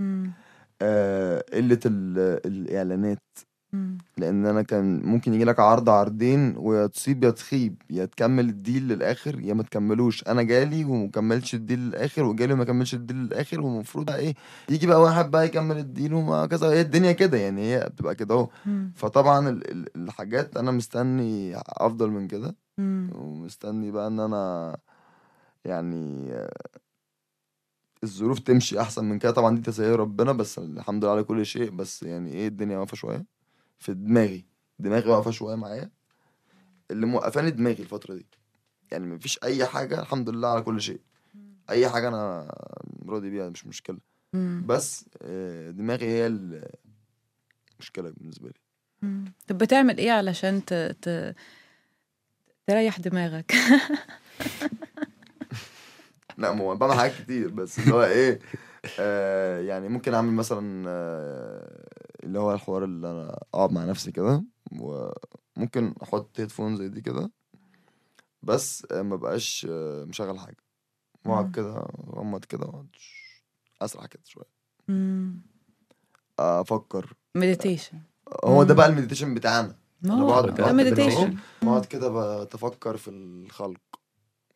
[0.00, 0.32] مم.
[0.82, 3.22] آه، قلة ال- الإعلانات
[3.72, 3.98] مم.
[4.18, 8.88] لأن أنا كان ممكن يجي لك عرض عرضين ويا تصيب يا تخيب يا تكمل الديل
[8.88, 10.24] للآخر يا ما تكملوش.
[10.28, 14.34] أنا جالي ومكملش الديل للآخر وجالي وما كملش الديل للآخر والمفروض بقى إيه
[14.70, 16.66] يجي بقى واحد بقى يكمل الديل وما كذا.
[16.70, 18.92] هي الدنيا كده يعني هي بتبقى كده مم.
[18.96, 22.56] فطبعا ال- ال- الحاجات أنا مستني أفضل من كده.
[23.14, 24.76] ومستني بقى إن أنا
[25.64, 26.32] يعني
[28.04, 29.30] الظروف تمشي أحسن من كده.
[29.32, 31.70] طبعا دي تسهيل ربنا بس الحمد لله على كل شيء.
[31.70, 33.24] بس يعني إيه الدنيا واقفة شوية.
[33.82, 34.44] في دماغي.
[34.78, 35.90] دماغي واقفة شوية معايا.
[36.90, 38.26] اللي موقفاني دماغي الفترة دي.
[38.92, 41.00] يعني مفيش أي حاجة الحمد لله على كل شيء.
[41.70, 42.54] أي حاجة أنا
[43.08, 43.98] راضي بيها مش مشكلة.
[44.32, 44.64] مم.
[44.66, 48.60] بس آه، دماغي هي المشكلة بالنسبة لي.
[49.02, 49.32] مم.
[49.48, 50.74] طب بتعمل إيه علشان ت...
[50.74, 51.36] ت...
[52.66, 53.52] تريح دماغك؟
[56.38, 58.40] لا ما هو بعمل حاجات كتير بس اللي هو إيه
[59.00, 61.91] آه يعني ممكن أعمل مثلا آه
[62.24, 64.44] اللي هو الحوار اللي أنا أقعد مع نفسي كده
[64.80, 67.30] وممكن أحط هيدفون زي دي كده
[68.42, 70.56] بس آه ما بقاش آه مشغل حاجة.
[71.26, 72.88] واقعد كده أغمض كده وأقعد
[73.82, 74.44] أسرح كده شوية.
[76.38, 77.98] أفكر meditation
[78.44, 78.74] هو ده.
[78.74, 81.36] بقى ال meditation بتاعنا هو بقعد- ده meditation.
[81.62, 83.80] بقعد كده بتفكر في الخلق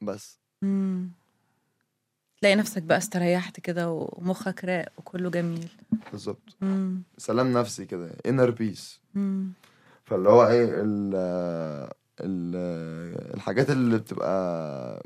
[0.02, 1.10] بس مم.
[2.40, 5.68] تلاقي نفسك بقى استريحت كده ومخك راق وكله جميل
[6.12, 6.56] بالظبط.
[7.18, 9.52] سلام نفسي كده inner peace مم.
[10.04, 11.14] فاللي هو إيه ال
[12.20, 12.56] ال
[13.34, 15.02] الحاجات اللي بتبقى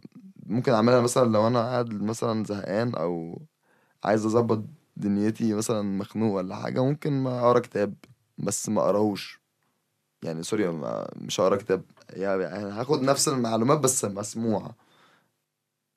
[0.46, 3.42] ممكن أعملها مثلا لو أنا قاعد مثلا زهقان أو
[4.04, 4.64] عايز أظبط
[4.96, 7.94] دنيتي مثلا مخنوق ولا حاجة ممكن ما أقرأ كتاب
[8.38, 9.40] بس ما أقراهوش
[10.22, 14.74] يعني سوري ما مش هقرأ كتاب يعني هاخد نفس المعلومات بس مسموعة.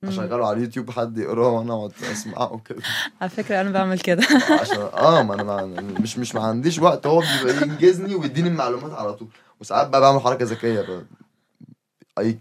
[0.04, 2.82] أشغله على اليوتيوب حد يقراه وأنا أقعد أسمعه كده.
[3.22, 4.24] على فكرة أنا بعمل كده.
[4.62, 9.14] عشان آه ما أنا مش مش ما عنديش وقت هو بيبقى ينجزني ويديني المعلومات على
[9.14, 9.28] طول.
[9.62, 11.06] وساعات بقى بعمل حركة ذكية ب...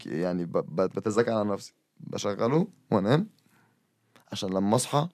[0.07, 0.53] يعني ب...
[0.77, 1.75] بتذاكى على نفسي.
[2.01, 3.27] بشغله وأنام
[4.33, 5.09] عشان لما أصحى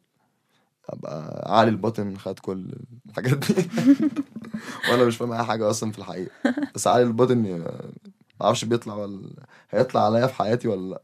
[0.88, 2.72] أبقى عالي الباطن خد كل
[3.08, 3.54] الحاجات دي.
[4.90, 6.30] وأنا مش فاهم أي حاجة أصلا في الحقيقة.
[6.74, 9.30] بس عالي الباطن ي- ما أعرفش بيطلع ولا
[9.70, 11.02] هيطلع عليا في حياتي ولا لأ.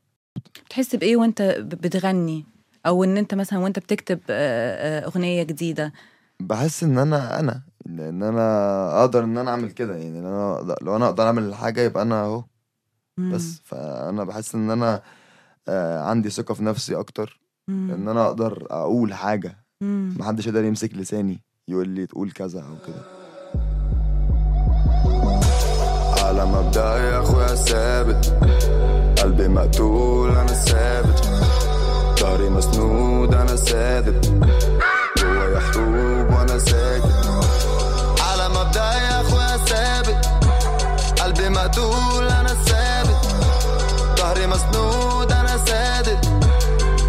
[0.67, 2.45] بتحس بإيه وأنت بتغني؟
[2.87, 5.93] أو إن أنت مثلا وأنت بتكتب أغنية جديدة؟
[6.41, 10.97] بحس إن أنا أنا ان أنا أقدر إن أنا أعمل كده يعني أنا أقدر- لو
[10.97, 12.45] أنا أقدر أعمل حاجة يبقى أنا أهو.
[13.19, 13.33] مم.
[13.35, 15.03] بس فأنا بحس إن أنا
[16.09, 17.41] عندي ثقة في نفسي أكتر.
[17.69, 19.57] إن أنا أقدر أقول حاجة.
[20.19, 23.03] محدش يقدر يمسك لساني يقول لي تقول كذا أو كده.
[26.25, 28.33] على مبدأ يا أخويا ثابت.
[29.25, 31.29] قلبي مقتول أنا ثابت.
[32.21, 34.21] ظهري مسنود أنا سادد
[35.19, 37.13] جوايا حروب وأنا ساكت.
[38.21, 40.27] على مبدأ يا أخويا ثابت.
[41.23, 43.27] قلبي مقتول أنا ثابت.
[44.19, 46.21] ظهري مسنود أنا سادد.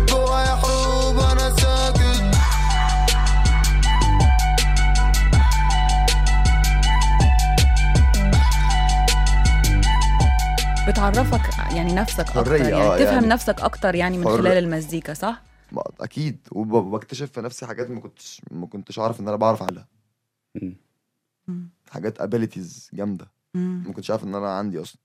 [0.10, 1.76] جوايا حروب وأنا ساكت.
[10.88, 11.42] بتعرفك
[11.76, 15.42] يعني نفسك أكتر يعني آه، تفهم يعني نفسك أكتر يعني من حر- خلال المزيكا صح؟
[16.00, 19.88] أكيد وب- وبكتشف في نفسي حاجات ما كنتش ما كنتش اعرف إن أنا بعرف اعملها.
[21.92, 23.32] حاجات ابيليتيز جامدة.
[23.54, 25.02] ما كنتش عارف إن أنا عندي أصلا.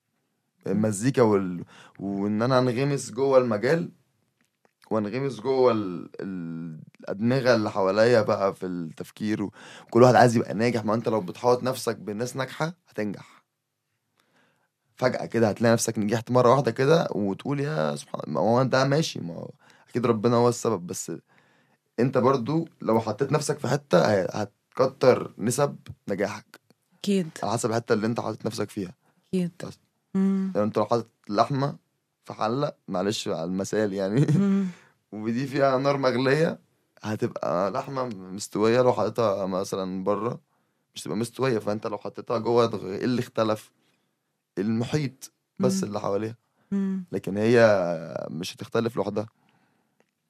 [0.67, 1.65] المزيكا وال...
[1.99, 3.91] وإن أنا أنغمس جوه المجال
[4.91, 6.11] وأنغمس جوه ال...
[6.21, 6.81] ال...
[7.01, 10.85] الأدمغة اللي حواليا بقى في التفكير وكل واحد عايز يبقى ناجح.
[10.85, 13.40] ما أنت لو بتحاوط نفسك بناس ناجحة هتنجح.
[15.01, 19.21] فجأة كده هتلاقي نفسك نجحت مرة واحدة كده وتقول يا سبحان ما هو ده ماشي
[19.21, 19.51] ما هو
[19.91, 21.13] أكيد ربنا هو السبب بس
[22.01, 25.77] أنت برضو لو حطيت نفسك في حتة هتكتر نسب
[26.09, 26.61] نجاحك
[26.99, 28.95] أكيد على حسب الحتة اللي أنت حاطط نفسك فيها
[29.65, 29.79] بس.
[30.15, 30.53] مم.
[30.55, 31.77] يعني أنت لو حاطط لحمة
[32.25, 34.27] في حلة معلش على المثال يعني.
[35.13, 36.59] ودي فيها نار مغلية
[37.03, 40.41] هتبقى لحمة مستوية لو حطيتها مثلا برة
[40.95, 43.71] مش تبقى مستوية فأنت لو حطيتها جوه إيه اللي اختلف
[44.61, 45.89] المحيط بس مم.
[45.89, 46.37] اللي حواليها
[46.73, 47.05] مم.
[47.13, 47.57] لكن هي
[48.31, 49.27] مش هتختلف لوحدها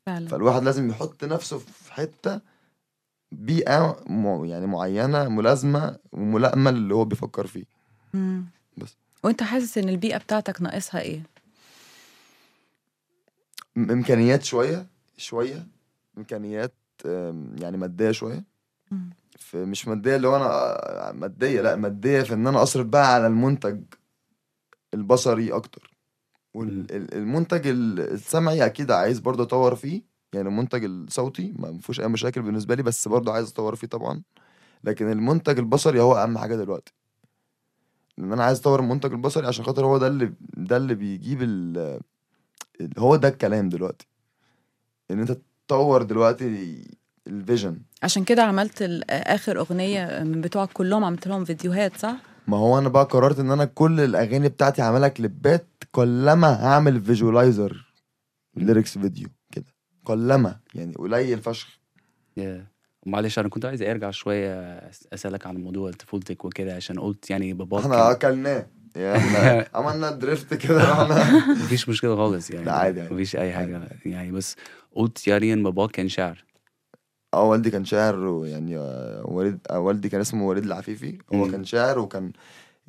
[0.06, 2.40] فعلا فالواحد لازم يحط نفسه في حتة
[3.32, 4.04] بيئة.
[4.44, 7.64] يعني معينة ملازمة وملائمة اللي هو بيفكر فيه
[8.14, 8.44] مم.
[8.76, 8.96] بس.
[9.22, 11.22] وانت حاسس ان البيئة بتاعتك ناقصها إيه
[13.76, 15.66] إمكانيات شوية شوية
[16.18, 16.74] إمكانيات
[17.60, 18.44] يعني مادية شوية
[18.90, 19.10] مم.
[19.38, 20.46] في مش مادية اللي هو أنا
[21.08, 23.80] آه، مادية لأ مادية في إن أنا أصرف بقى على المنتج
[24.94, 25.90] البصري أكتر.
[26.54, 30.02] والمنتج السمعي أكيد عايز برضه أطور فيه.
[30.32, 34.22] يعني المنتج الصوتي ما فيهوش أي مشاكل بالنسبة لي بس برضه عايز أطور فيه طبعا.
[34.84, 36.92] لكن المنتج البصري هو أهم حاجة دلوقتي.
[38.18, 42.00] لأن أنا عايز أطور المنتج البصري عشان خاطر هو ده اللي ده اللي بيجيب ال
[42.98, 44.06] هو ده الكلام دلوقتي.
[45.10, 46.84] إن أنت تطور دلوقتي
[47.26, 52.16] الفيجن عشان كده عملت ال- آخر أغنية من بتوعك كلهم عملت لهم فيديوهات صح؟
[52.50, 57.86] ما هو أنا بقى قررت إن أنا كل الأغاني بتاعتي هعملها كليبات كلما هعمل visualizer
[58.56, 59.74] lyrics video كده.
[60.04, 61.78] كلما يعني قليل فشخ.
[62.40, 62.42] Yeah.
[63.06, 64.52] معلش أنا كنت عايز أرجع شوية
[65.12, 68.66] أسألك عن موضوع طفولتك وكده عشان قلت يعني باباك إحنا أكلناه.
[68.96, 71.04] يعني عملنا drift كده
[71.64, 72.64] مفيش مشكلة خالص يعني.
[72.64, 73.14] لا، عادي، عادي.
[73.14, 73.88] مفيش أي حاجة.
[74.06, 74.56] يعني بس
[74.94, 76.44] قلت يعني إن باباك كان شاعر.
[77.34, 81.50] آه والدي كان شاعر ويعني آه، والد آه، والدي كان اسمه وليد العفيفي هو.
[81.50, 82.32] كان شاعر وكان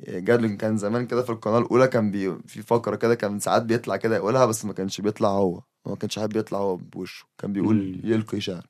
[0.08, 3.96] جاد كان زمان كده في القناة الأولى كان بي في فقرة كده كان ساعات بيطلع
[3.96, 7.76] كده يقولها بس ما كانش بيطلع هو ما كانش حابب يطلع هو بوشه كان بيقول
[7.76, 8.00] مم.
[8.12, 8.66] يلقي شعر.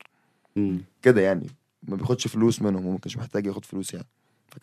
[1.01, 1.47] كده يعني
[1.83, 4.07] ما بياخدش فلوس منهم وما كانش محتاج ياخد فلوس يعني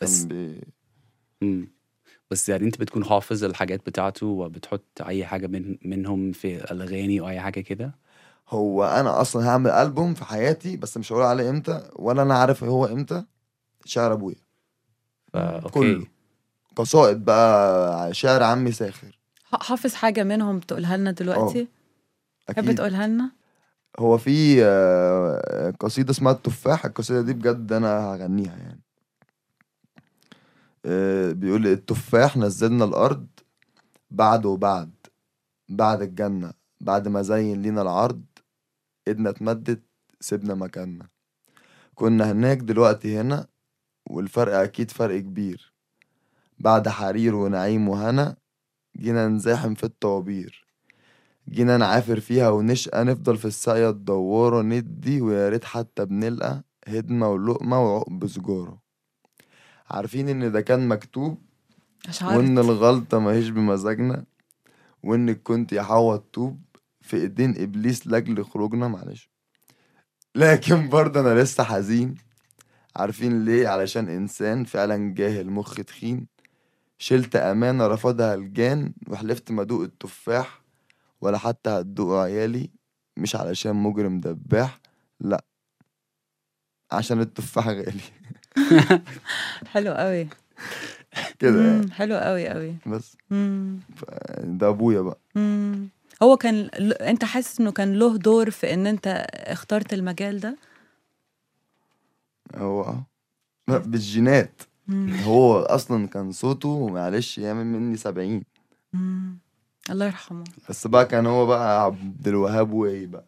[0.01, 0.61] بس- بي...
[1.41, 1.67] مم.
[2.31, 7.27] بس يعني انت بتكون حافظ الحاجات بتاعته وبتحط أي حاجة من منهم في الأغاني أو
[7.29, 7.95] أي حاجة كده
[8.49, 12.63] هو أنا أصلا هعمل ألبوم في حياتي بس مش هقول عليه إمتى ولا أنا عارف
[12.63, 13.23] هو إمتى
[13.85, 14.35] شعر أبويا.
[15.71, 16.07] كله.
[16.75, 19.19] قصائد بقى شعر عمي ساخر.
[19.43, 21.67] حافظ حاجة منهم تقولها لنا دلوقتي؟
[22.47, 22.75] تحب أكيد.
[22.77, 23.31] تقولها لنا؟
[23.99, 28.81] هو في آه، قصيدة اسمها التفاح القصيدة دي بجد أنا هغنيها يعني.
[30.85, 33.27] آه، بيقول التفاح نزلنا الأرض
[34.11, 34.91] بعد وبعد
[35.69, 38.21] بعد الجنة بعد ما زين لينا العرض
[39.07, 39.81] ايدنا اتمدت
[40.19, 41.07] سيبنا مكاننا.
[41.95, 43.47] كنا هناك دلوقتي هنا
[44.09, 45.73] والفرق أكيد فرق كبير.
[46.59, 48.35] بعد حرير ونعيم وهنا
[48.97, 50.65] جينا نزاحم في الطوابير.
[51.49, 57.81] جينا نعافر فيها ونشقى نفضل في الساقية تدوروا ندي ويا ريت حتى بنلقى هدمة ولقمة
[57.85, 58.81] وعقب سجارة.
[59.89, 61.37] عارفين إن ده كان مكتوب؟
[62.37, 64.25] وإن الغلطة ماهيش بمزاجنا
[65.03, 66.59] وإنك كنت يا حوا الطوب
[67.11, 69.29] في إيدين إبليس لأجل خروجنا معلش.
[70.35, 72.15] لكن برضه أنا لسه حزين.
[72.95, 76.27] عارفين ليه؟ علشان إنسان فعلا جاهل مخ تخين.
[76.97, 80.61] شلت أمانة رفضها الجان وحلفت ما ادوق التفاح
[81.21, 82.69] ولا حتى هتدوق عيالي.
[83.17, 84.79] مش علشان مجرم دباح
[85.19, 85.43] لأ.
[86.91, 88.03] عشان التفاح غالي.
[89.71, 90.27] حلو قوي.
[91.39, 91.91] كده يعني.
[91.91, 92.75] حلو قوي قوي.
[92.87, 93.17] بس.
[94.43, 95.19] ده أبويا بقى.
[96.23, 100.57] هو كان ل- انت حاسس انه كان له دور في ان انت اخترت المجال ده
[102.55, 103.05] هو آه
[103.67, 104.61] لا، بالجينات.
[105.23, 108.43] هو أصلا كان صوته معلش يعمل مني سبعين.
[109.89, 113.25] الله يرحمه بس بقى كان هو بقى عبد الوهاب وايه بقى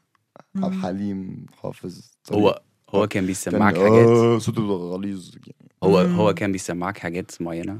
[0.55, 0.73] عبد.
[0.73, 2.01] الحليم حافظ
[2.33, 5.69] هو هو كان كان بيسمعك حاجات آه صوته غليظ يعني.
[5.83, 5.97] هو.
[5.99, 7.79] هو كان بيسمعك حاجات معينة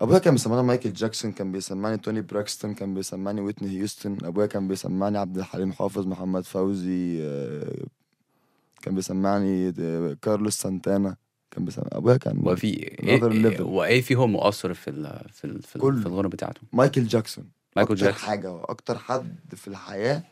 [0.00, 4.16] أبويا كان بيسمعني مايكل جاكسون كان بيسمعني توني براكستون كان بيسمعني ويتني هيوستن.
[4.24, 7.84] أبويا كان بيسمعني عبد الحليم حافظ محمد فوزي آه،
[8.82, 11.16] كان بيسمعني آه، كارلوس سانتانا.
[11.50, 13.60] كان بيسمعني أبويا كان وفي إيه؟ Another level.
[13.60, 16.00] وايه فيهم مؤثر في ال في ال في, ال كله.
[16.00, 17.44] في الغنى بتاعته؟ مايكل جاكسون.
[17.76, 18.28] مايكل أكتر جاكسون.
[18.28, 20.22] حاجة أكتر حد في الحياة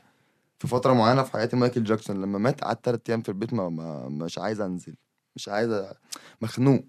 [0.58, 2.22] في فترة معينة في حياتي مايكل جاكسون.
[2.22, 4.94] لما مات قعدت تلات أيام في البيت ما, ما مش عايز أنزل
[5.36, 5.94] مش عايز أ-
[6.42, 6.84] مخنوق.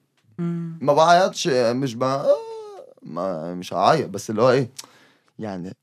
[0.81, 2.03] ما بعيطش مش ب...
[3.03, 4.69] ما مش هعيط بس اللي هو إيه
[5.39, 5.73] يعني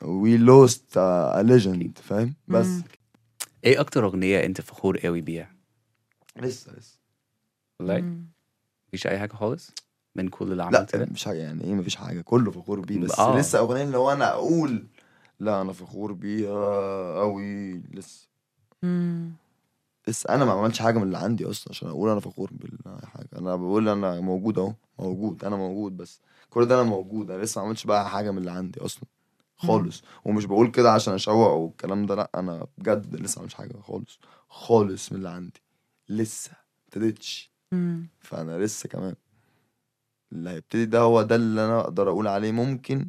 [0.00, 2.66] we lost a legend فاهم؟ بس.
[2.66, 2.82] مم.
[3.64, 5.50] إيه أكتر أغنية أنت فخور قوي بيها؟
[6.36, 6.98] لسه لسه.
[7.80, 8.14] والله.
[8.88, 9.70] مفيش أي حاجة خالص؟
[10.14, 12.98] من كل اللي لا عملته ده مش حاجة يعني إيه مفيش حاجة؟ كله فخور بيه
[12.98, 13.38] بس آه.
[13.38, 14.86] لسه أغنية اللي هو أنا أقول
[15.40, 18.28] لا أنا فخور بيها قوي لسه.
[18.82, 19.32] مم.
[20.08, 23.28] لسه أنا ما عملتش حاجة من اللي عندي أصلا عشان أقول أنا فخور بالحاجة.
[23.38, 26.20] أنا بقول أنا موجود أهو موجود أنا موجود بس.
[26.50, 29.04] كل ده أنا موجود أنا لسه ما عملتش بقى حاجة من اللي عندي أصلا
[29.56, 30.02] خالص.
[30.24, 34.18] ومش بقول كده عشان أشوق والكلام ده لأ أنا بجد لسه ما عملتش حاجة خالص
[34.48, 35.62] خالص من اللي عندي.
[36.08, 36.50] لسه
[36.86, 37.50] ابتديتش.
[38.20, 39.14] فأنا لسه كمان
[40.32, 43.08] اللي هيبتدي ده هو ده اللي أنا أقدر أقول عليه ممكن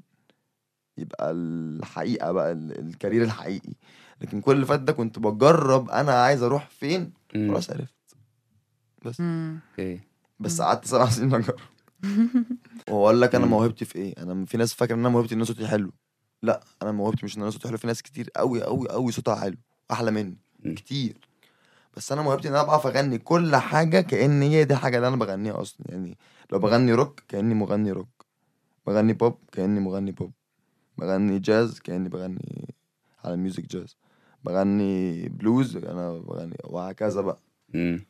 [0.98, 3.74] يبقى الحقيقة بقى ال- ال career الحقيقي.
[4.22, 7.14] لكن كل اللي فات ده كنت بجرب أنا عايز أروح فين.
[7.34, 7.96] خلاص عرفت.
[9.20, 9.60] مم.
[9.72, 10.00] okay.
[10.40, 10.62] بس.
[10.62, 11.60] قعدت سبع سنين أجرب.
[12.90, 13.46] وأقول لك أنا.
[13.46, 15.92] موهبتي في إيه؟ أنا في ناس فاكرة إن أنا موهبتي إن أنا صوتي حلو.
[16.42, 17.78] لأ أنا موهبتي مش إن أنا صوتي حلو.
[17.78, 19.58] في ناس كتير قوي قوي قوي صوتها حلو.
[19.92, 20.38] أحلى مني.
[20.64, 20.76] مم.
[20.76, 21.18] كتير.
[21.98, 25.16] بس أنا موهبتي إن أنا بعرف أغني كل حاجة كان هي دي الحاجة اللي أنا
[25.16, 25.86] بغنيها أصلا.
[25.90, 26.18] يعني
[26.52, 28.26] لو بغني روك كأني مغني روك.
[28.88, 30.32] بغني بوب كأني مغني بوب
[30.98, 32.76] بغني جاز كأني بغني
[33.26, 33.96] على music jazz
[34.44, 37.40] بغني بلوز أنا بغني وهكذا بقى.
[37.76, 38.06] امم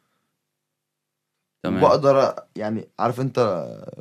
[1.64, 1.82] تمام.
[1.82, 3.40] بقدر يعني عارف أنت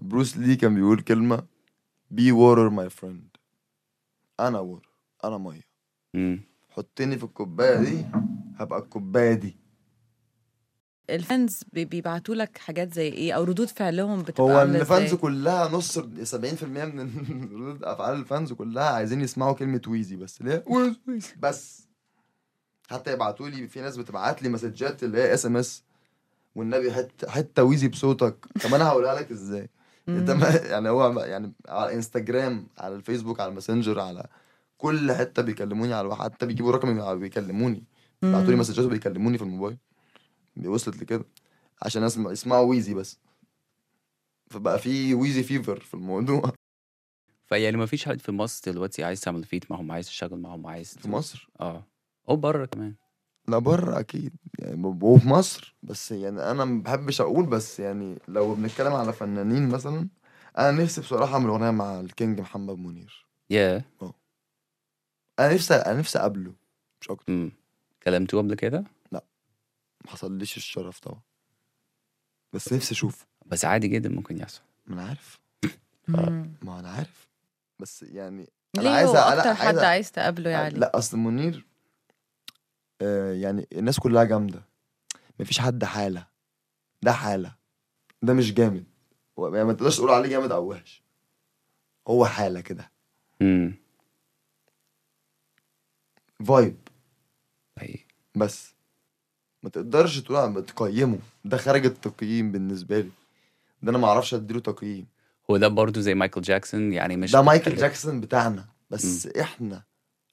[0.03, 1.45] بروس لي كان بيقول كلمة
[2.11, 3.29] be water my friend
[4.41, 4.91] أنا water
[5.25, 5.69] أنا مية.
[6.15, 6.41] امم
[6.71, 8.05] حطني في الكوباية دي
[8.57, 9.57] هبقى الكوباية دي.
[11.11, 14.87] ال fans بي- بيبعتوا لك حاجات زي إيه؟ أو ردود فعلهم بتبقى هو عاملة ال
[14.87, 16.05] fans كلها نص 70%
[16.85, 17.11] من
[17.53, 20.43] ردود أفعال ال fans كلها عايزين يسمعوا كلمة ويزي بس.
[20.43, 21.89] ليه؟ ويزي بس.
[22.91, 25.85] حتى يبعتوا لي في ناس بتبعت لي مسجات اللي هي SMS
[26.55, 28.47] والنبي حتة حتة ويزي بصوتك.
[28.65, 29.69] طب أنا هقولها لك إزاي؟
[30.09, 34.27] أنت ما يعني هو يعني على انستجرام على الفيسبوك على الماسنجر على
[34.79, 37.85] كل حتة بيكلموني على حتى بيجيبوا رقمي بيكلموني.
[38.23, 39.79] بعتوا لي مسجات وبيكلموني في الموبايل.
[40.65, 41.25] وصلت لكده
[41.83, 43.19] عشان اسمع يسمعوا ويزي بس.
[44.51, 46.53] فبقى في ويزي fever في الموضوع.
[47.47, 50.99] فيعني ما فيش حد في مصر دلوقتي عايز تعمل feat معاهم عايز تشتغل معاهم عايز
[50.99, 51.90] في مصر؟ آه.
[52.31, 52.95] أو بره كمان.
[53.49, 54.33] لا بره أكيد.
[54.59, 55.75] يعني وفي مصر.
[55.83, 60.09] بس يعني أنا ما بحبش أقول بس يعني لو بنتكلم على فنانين مثلا
[60.59, 63.27] أنا نفسي بصراحة أعمل أغنية مع الكينج محمد منير.
[63.51, 63.83] يا
[65.39, 66.53] أنا نفسي أنا نفسي أقابله.
[67.01, 67.33] مش أكتر.
[67.33, 67.53] امم
[68.03, 69.21] كلمتوه قبل كده؟ ما
[70.11, 71.21] حصليش الشرف طبعا.
[72.53, 73.27] بس نفسي أشوفه.
[73.47, 74.61] بس عادي جدا ممكن يحصل.
[74.87, 75.41] ما أنا عارف.
[76.65, 77.29] ما أنا عارف.
[77.79, 80.99] بس يعني أنا ليه عايز أكتر لا، حد عايز أ- عايز تقابله يا علي لا
[80.99, 81.67] أصل منير
[83.01, 84.63] آه يعني الناس كلها جامدة.
[85.41, 86.27] مفيش حد حالة.
[87.03, 87.55] ده حالة.
[88.23, 88.85] ده مش جامد.
[89.39, 91.03] يعني ما تقدرش تقول عليه جامد أو وحش.
[92.09, 92.91] هو حالة كده.
[93.43, 93.75] امم
[96.47, 96.77] فايب
[97.83, 98.07] أي.
[98.35, 98.75] بس.
[99.63, 101.19] ما تقدرش تقول تقيمه.
[101.45, 103.11] ده خارج التقييم بالنسبة لي.
[103.83, 105.07] ده أنا ما أعرفش أديله تقييم.
[105.51, 108.65] هو ده برضه زي مايكل جاكسون يعني مش ده مايكل جاكسون بتاعنا.
[108.91, 109.83] بس إحنا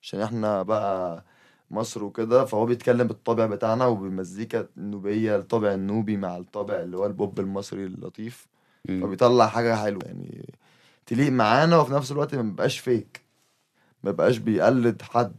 [0.01, 1.23] عشان إحنا بقى
[1.71, 7.39] مصر وكده فهو بيتكلم بالطابع بتاعنا وبالمزيكا النوبية الطابع النوبي مع الطابع اللي هو البوب
[7.39, 8.47] المصري اللطيف
[8.89, 9.01] مم.
[9.01, 10.01] فبيطلع حاجة حلوة.
[10.05, 10.53] يعني
[11.05, 13.21] تليق معانا وفي نفس الوقت ما بيبقاش فيك
[14.03, 15.35] ما بيبقاش بيقلد حد.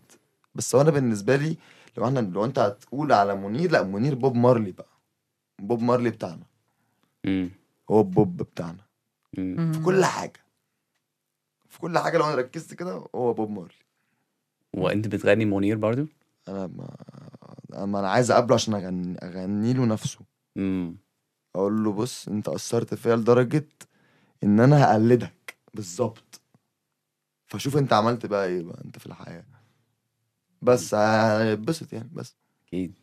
[0.55, 1.57] بس هو أنا بالنسبة لي
[1.97, 4.89] لو إحنا لو أنت هتقول على منير لأ منير بوب مارلي بقى.
[5.59, 6.47] بوب مارلي بتاعنا.
[7.25, 7.51] مم.
[7.91, 8.85] هو بوب بتاعنا.
[9.39, 9.73] مم.
[9.73, 10.41] في كل حاجة.
[11.69, 13.75] في كل حاجة لو أنا ركزت كده هو بوب مارلي.
[14.75, 16.07] وأنت بتغني منير برضو؟
[16.49, 16.67] أنا
[17.87, 20.21] ما أنا عايز أقابله عشان اغني أغني له نفسه.
[20.57, 20.97] مم.
[21.57, 23.69] أقول له بص أنت اثرت فيا لدرجة
[24.45, 25.57] إن أنا هقلدك.
[25.75, 26.41] بالظبط.
[27.47, 29.45] فشوف أنت عملت بقى إيه بقى أنت في الحياة.
[30.63, 32.37] بس هيتبسط يعني بس.
[32.67, 32.95] أكيد.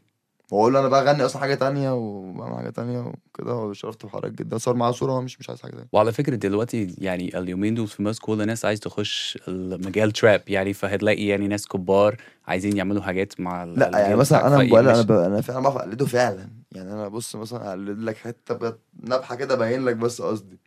[0.52, 4.32] وأقول له أنا بقى اغني أصلا حاجة تانية وبعمل حاجة تانية وكده هو شرفت بحضرتك
[4.40, 4.58] جدا.
[4.58, 5.88] صور معاه صورة هو مش مش عايز حاجة تانية.
[5.94, 10.74] وعلى فكرة دلوقتي يعني اليومين دول في مصر كل الناس عايز تخش المجال تراب يعني
[10.74, 12.18] فهتلاقي يعني ناس كبار
[12.48, 15.12] عايزين يعملوا حاجات مع لا يعني مثلا أنا بقول أنا ب...
[15.12, 16.50] أنا فعلا بعرف أقلده فعلا.
[16.72, 18.74] يعني أنا بص مثلا أقلد لك حتة
[19.04, 20.60] نبحة كده باين لك بس قصدي.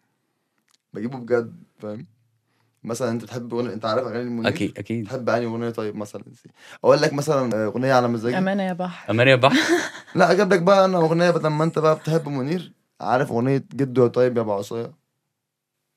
[0.95, 2.07] بجيبه بجد فاهم؟
[2.85, 5.05] مثلا أنت بتحب أغنية أنت عارف أغاني المنير؟ أكيد أكيد.
[5.05, 6.22] بتحب أنهي أغنية؟ طيب مثلا
[6.85, 8.39] أقول لك مثلا أغنية على مزاجي.
[8.39, 9.11] أمانة يا بحر.
[9.11, 9.57] امانيا بحر؟
[10.14, 14.03] لا أجيب لك بقى أنا أغنية بدل ما أنت بقى بتحب منير عارف أغنية جدو
[14.03, 14.93] يا طيب يا أبو عصاية؟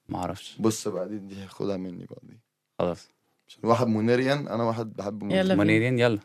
[0.09, 0.55] ما أعرفش.
[0.59, 2.39] بص بقى دي دي خدها مني بقى دي.
[2.79, 3.09] خلاص.
[3.47, 5.37] عشان واحد منيريان أنا واحد بحب منير.
[5.37, 5.63] يلا بينا.
[5.63, 6.19] منيرين يلا.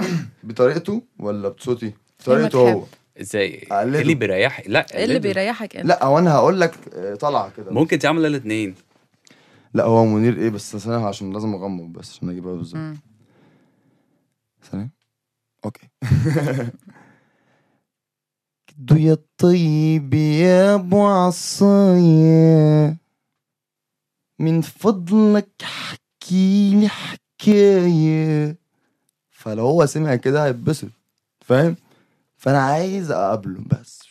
[0.44, 2.84] بطريقته ولا بصوتي؟ بطريقته هو.
[3.22, 3.96] أقلده.
[3.96, 5.18] إيه اللي بيريح؟ لا إيه اللي.
[5.18, 7.70] بيريحك؟ انت لا هو أنا هقول لك آه، طلعة كده.
[7.70, 8.74] ممكن تعمل الاثنين
[9.74, 13.00] لا هو منير إيه بس ثانية عشان لازم أغمض بس عشان اجيبها بالظبط مم.
[14.70, 14.90] ثانية.
[15.64, 15.88] أوكي.
[18.70, 22.96] جدو يا طيب يا أبو عصاية.
[24.38, 28.56] من فضلك حكي لي حكاية.
[29.30, 30.88] فلو هو سمع كده هيتبسط
[31.40, 31.76] فاهم؟
[32.40, 33.60] فأنا عايز أقابله.
[33.66, 34.02] بس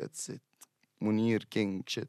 [0.00, 0.40] that's it
[1.00, 2.08] منير king shit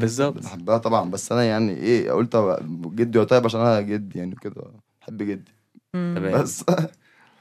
[0.00, 0.42] بالظبط.
[0.44, 1.10] بحبها طبعا.
[1.10, 2.56] بس أنا يعني إيه قلت
[2.94, 4.62] جدي طيب عشان أنا جدي يعني كده.
[5.00, 5.52] بحب جدي.
[5.94, 6.64] بس.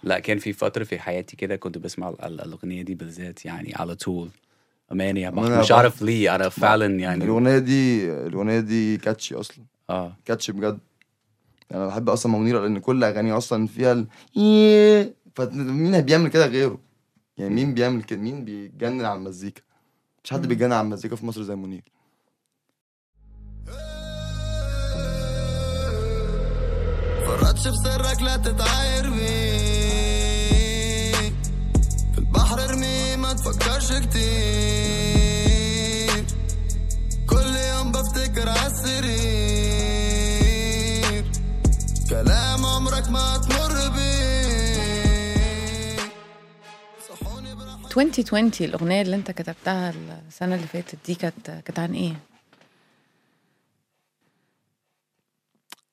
[0.04, 3.74] لا كان في فترة في حياتي كده كنت بسمع ال- ال- الأغنية دي بالذات يعني
[3.76, 4.30] على طول.
[4.92, 5.72] أماني يا بحر مش.
[5.72, 9.66] عارف ليه أنا فعلا يعني الأغنية دي الأغنية دي catchy أصلا.
[9.90, 10.16] آه.
[10.26, 10.80] catchy بجد.
[11.72, 14.08] يعني أنا بحب أصلا منيرة لأن كل اغانيه أصلا فيها ال.
[15.38, 16.80] فمين بيعمل كده غيره؟
[17.38, 19.62] يعني مين بيعمل كده؟ مين بيتجنن على المزيكا؟
[20.24, 20.48] مش حد.
[20.48, 21.84] بيتجنن على المزيكا في مصر زي منير.
[27.26, 29.74] فرطش بسرك لا تتعاير بيه.
[32.14, 34.26] في البحر ارمي ما تفكرش كتير.
[37.30, 39.68] كل يوم بفتكر عالسرير.
[42.10, 43.38] كلام عمرك ما
[47.98, 49.94] 2020 الأغنية اللي أنت كتبتها
[50.28, 52.14] السنة اللي فاتت دي كانت كانت عن إيه؟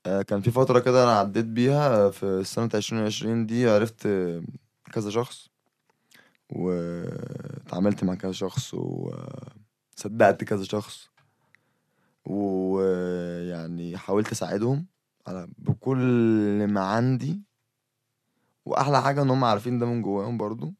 [0.06, 4.42] آه، كان في فترة كده أنا عديت بيها في سنة عشرين عشرين دي عرفت آه،
[4.92, 5.48] كذا شخص
[6.50, 11.08] واتعاملت مع كذا شخص وصدقت كذا شخص
[12.26, 14.86] ويعني حاولت أساعدهم
[15.26, 17.42] على بكل ما عندي.
[18.64, 20.74] وأحلى حاجة إن هم عارفين ده من جواهم برضو.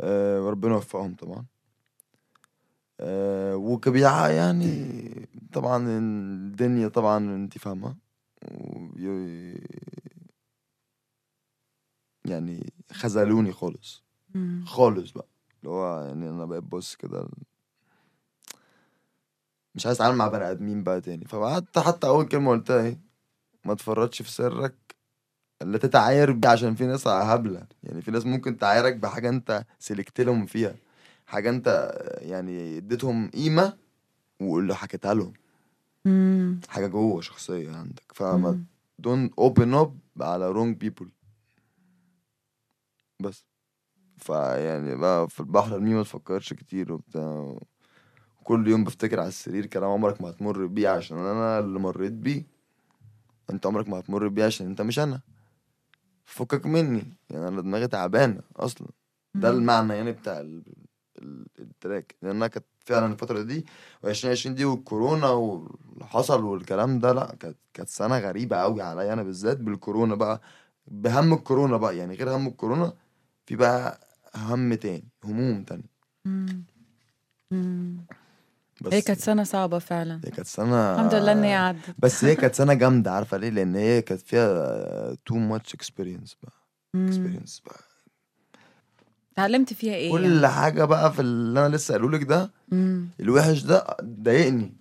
[0.00, 1.44] آه، وربنا يوفقهم طبعا.
[3.00, 5.10] آه، وكبيعة يعني
[5.52, 7.96] طبعا الدنيا طبعا أنت فاهمة.
[12.24, 14.04] يعني خذلوني خالص.
[14.64, 15.26] خالص بقى.
[15.58, 17.28] اللي هو يعني أنا بقيت بص كده
[19.74, 21.24] مش عايز أتعامل مع بني آدمين بقى تاني.
[21.24, 23.00] فقعدت حتى أول كلمة قلتها إيه؟
[23.64, 24.85] ما تفرطش في سرك.
[25.60, 27.66] لا تتعاير بيه عشان في ناس هبلة.
[27.82, 30.74] يعني في ناس ممكن تعايرك بحاجة انت سلكت لهم فيها.
[31.26, 33.76] حاجة انت يعني اديتهم قيمة
[34.40, 35.32] واللي حكيتها لهم.
[36.04, 36.60] مم.
[36.68, 38.12] حاجة جوه شخصية عندك.
[38.14, 38.64] فما
[39.02, 41.06] don't open up على wrong people.
[43.20, 43.44] بس.
[44.16, 47.58] فيعني بقى في البحر ارميه ما تفكرش كتير وبتاع.
[48.44, 52.42] كل يوم بفتكر على السرير كلام عمرك ما هتمر بيه عشان أنا اللي مريت بيه.
[53.50, 55.20] أنت عمرك ما هتمر بيه عشان أنت مش أنا.
[56.26, 57.12] فكك مني.
[57.30, 58.88] يعني أنا دماغي تعبانة أصلا.
[59.34, 59.50] ده.
[59.50, 60.62] المعنى يعني بتاع ال...
[61.18, 62.14] ال- التراك.
[62.22, 63.66] لأنها كانت فعلا الفترة دي
[64.06, 69.22] و2020 دي والكورونا واللي حصل والكلام ده لأ كانت كانت سنة غريبة قوي عليا أنا
[69.22, 70.40] بالذات بالكورونا بقى.
[70.86, 72.92] بهم الكورونا بقى يعني غير هم الكورونا
[73.46, 74.00] في بقى
[74.36, 75.90] هم تاني هموم تاني.
[78.80, 80.20] بس هي كانت سنة صعبة فعلا.
[80.24, 83.48] هي كانت سنة الحمد لله ان هي عدت بس هي كانت سنة جامدة عارفة ليه؟
[83.50, 86.52] لأن هي كانت فيها too much experience بقى.
[86.94, 87.80] experience بقى.
[89.32, 93.08] اتعلمت فيها إيه كل يعني؟ حاجة بقى في اللي أنا لسه قايله لك ده مم.
[93.20, 94.74] الوحش ده ضايقني.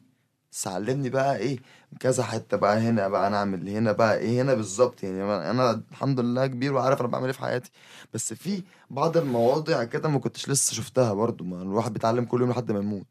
[0.52, 1.60] بس علمني بقى إيه؟
[2.00, 5.24] كذا حتة بقى هنا بقى أنا اعمل هنا بقى إيه؟ هنا بالظبط يعني.
[5.24, 7.72] أنا أنا الحمد لله كبير وعارف أنا بعمل إيه في حياتي.
[8.14, 11.44] بس في بعض المواضيع كده ما كنتش لسه شفتها برضو.
[11.44, 13.08] ما الواحد بيتعلم كل يوم لحد ما يموت.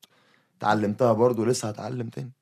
[0.58, 2.32] اتعلمتها برضو لسه هتعلم تاني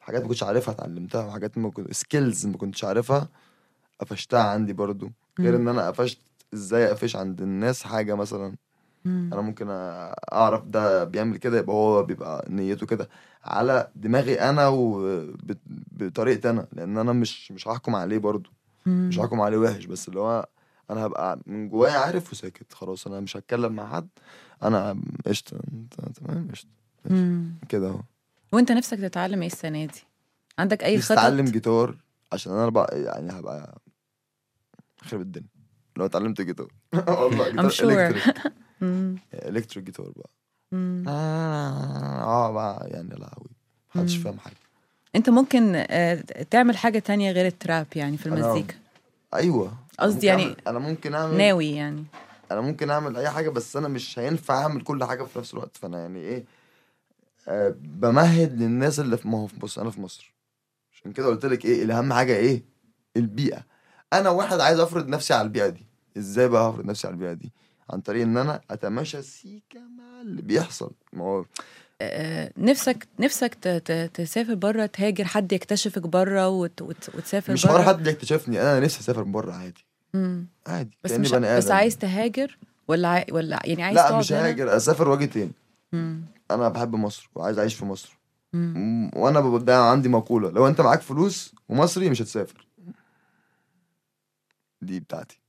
[0.00, 3.28] حاجات ما كنتش عارفها اتعلمتها وحاجات ما كنت سكيلز ما كنتش عارفها
[4.00, 5.10] قفشتها عندي برضو
[5.40, 6.18] غير إن أنا قفشت
[6.54, 8.56] إزاي أقفش عند الناس حاجة مثلا
[9.04, 9.30] مم.
[9.32, 9.66] أنا ممكن
[10.32, 13.08] أعرف ده بيعمل كده يبقى هو بيبقى نيته كده
[13.44, 18.50] على دماغي أنا وبطريقتي أنا لأن أنا مش مش هحكم عليه برضو
[18.86, 19.08] مم.
[19.08, 20.48] مش هحكم عليه وحش بس اللي هو
[20.90, 24.08] أنا هبقى من جوايا عارف وساكت خلاص أنا مش هتكلم مع حد
[24.62, 26.68] أنا قشطة أنت تمام قشطة.
[27.68, 28.00] كده اهو.
[28.52, 30.02] وانت نفسك تتعلم إيه السنة دي؟
[30.58, 31.96] عندك أي خطط؟ أتعلم جيتار
[32.32, 33.78] عشان أنا بقى يعني هبقى
[35.02, 35.48] خرب الدنيا.
[35.96, 36.68] لو اتعلمت جيتار.
[37.08, 38.16] والله جيتار.
[39.34, 39.84] إلكتريك.
[39.86, 40.30] جيتار بقى.
[40.72, 41.04] مم.
[41.08, 43.50] آه بقى يعني لا هوي
[43.94, 44.16] محدش.
[44.16, 44.56] فاهم حاجة.
[45.16, 46.14] انت ممكن آه،
[46.50, 48.74] تعمل حاجة تانية غير التراب يعني في المزيكا.
[49.34, 49.72] أيوه.
[49.98, 52.04] قصدي يعني أعمل- أنا ممكن اعمل ناوي يعني.
[52.52, 55.76] أنا ممكن أعمل أي حاجة بس أنا مش هينفع أعمل كل حاجة في نفس الوقت.
[55.76, 56.44] فأنا يعني إيه
[57.48, 60.34] آه بمهد للناس اللي في ما هو في- بص أنا في مصر
[60.92, 62.64] عشان كده قلت لك إيه الاهم حاجة إيه
[63.16, 63.64] البيئة
[64.12, 65.86] أنا واحد عايز أفرض نفسي على البيئة دي
[66.18, 67.52] إزاي بقى هفرض نفسي على البيئة دي
[67.90, 71.44] عن طريق إن أنا أتماشى سيكا مع اللي بيحصل ما هو
[72.02, 76.82] آه، نفسك نفسك ت- تسافر بره تهاجر حد يكتشفك بره وت...
[76.82, 77.10] وت...
[77.14, 79.84] وتسافر مش بره حوار حد يكتشفني أنا نفسي أسافر بره عادي
[80.14, 80.46] مم.
[80.66, 81.70] عادي بس مش بس.
[81.70, 83.26] عايز تهاجر ولا.
[83.32, 85.52] ولا يعني عايز لا مش؟ هاجر أسافر وأجي تاني.
[86.50, 88.18] أنا بحب مصر وعايز اعيش في مصر.
[88.52, 89.10] مم.
[89.16, 92.66] وأنا ببدا عندي مقولة لو انت معاك فلوس ومصري مش هتسافر.
[94.82, 95.40] دي بتاعتي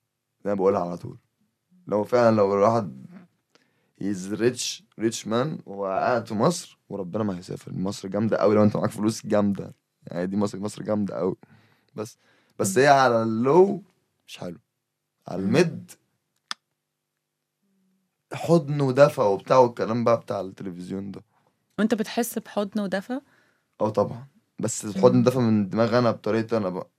[0.45, 1.17] أنا بقولها على طول.
[1.87, 3.05] لو فعلا لو الواحد
[3.99, 7.73] هيز ريتش ريتش مان وهو قاعد في مصر وربنا ما هيسافر.
[7.73, 9.73] مصر جامدة قوي لو انت معاك فلوس جامدة.
[10.07, 11.35] يعني دي مصر مصر جامدة قوي
[11.95, 12.17] بس
[12.59, 13.83] بس هي على ال low
[14.27, 14.59] مش حلو.
[15.27, 15.91] على ال mid
[18.33, 21.21] حضن ودفى وبتاع والكلام بقى بتاع التلفزيون ده.
[21.79, 23.19] وانت بتحس بحضن ودفى؟
[23.81, 24.27] آه طبعا.
[24.59, 26.89] بس الحضن دفى من دماغي أنا بطريقتي أنا بقى.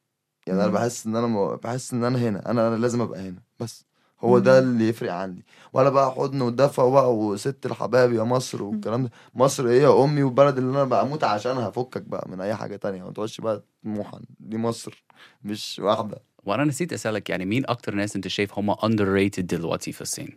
[0.46, 0.74] يعني أنا مم.
[0.74, 1.56] بحس إن أنا م...
[1.56, 2.50] بحس إن أنا هنا.
[2.50, 3.42] أنا أنا لازم أبقى هنا.
[3.60, 3.84] بس
[4.20, 4.66] هو ده مم.
[4.68, 5.44] اللي يفرق عندي.
[5.72, 9.10] ولا بقى حضن ودفى بقى وست الحباب يا مصر والكلام ده.
[9.34, 11.70] مصر هي أمي والبلد اللي أنا بموت عشانها.
[11.70, 13.04] فكك بقى من أي حاجة تانية.
[13.04, 15.04] ما تقعدش بقى طموحا دي مصر.
[15.44, 16.18] مش واحدة.
[16.44, 20.36] وأنا نسيت أسألك يعني مين أكتر ناس أنت شايف هم underrated دلوقتي في ال scene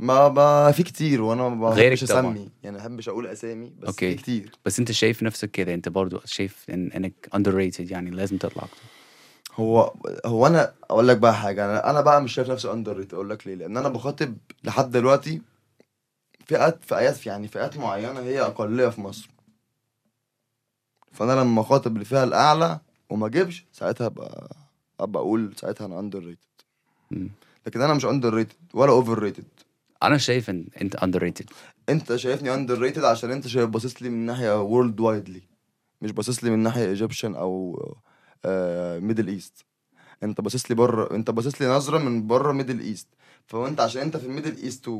[0.00, 2.02] ما ما في كتير وأنا ما بحبش.
[2.02, 4.16] اسمي يعني ما بحبش أقول أسامي بس okay.
[4.16, 4.52] في كتير.
[4.64, 8.82] بس أنت شايف نفسك كده أنت برضو شايف إن إنك underrated يعني لازم تطلع أكتر.
[9.54, 9.94] هو
[10.26, 13.46] هو أنا أقول لك بقى حاجة أنا أنا بقى مش شايف نفسي underrated أقول لك
[13.46, 13.54] ليه.
[13.54, 15.42] لأن أنا بخاطب لحد دلوقتي
[16.46, 19.30] فئات فئات يعني فئات معينة هي أقلية في مصر.
[21.12, 22.78] فأنا لما أخاطب الفئه الأعلى
[23.10, 24.56] وما أجيبش ساعتها ابقى
[25.00, 26.38] ابقى أقول ساعتها أنا underrated.
[27.66, 29.44] لكن أنا مش underrated ولا overrated
[30.02, 31.50] أنا شايف إن أنت underrated
[31.88, 35.42] أنت شايفني underrated عشان أنت شايف باصص لي من ناحية worldwidely
[36.02, 37.78] مش باصص لي من ناحية Egyptian أو
[39.00, 39.64] Middle East
[40.22, 43.08] أنت باصص لي بره أنت باصص لي نظرة من بره Middle East
[43.46, 44.92] فأنت عشان أنت في ال Middle East و...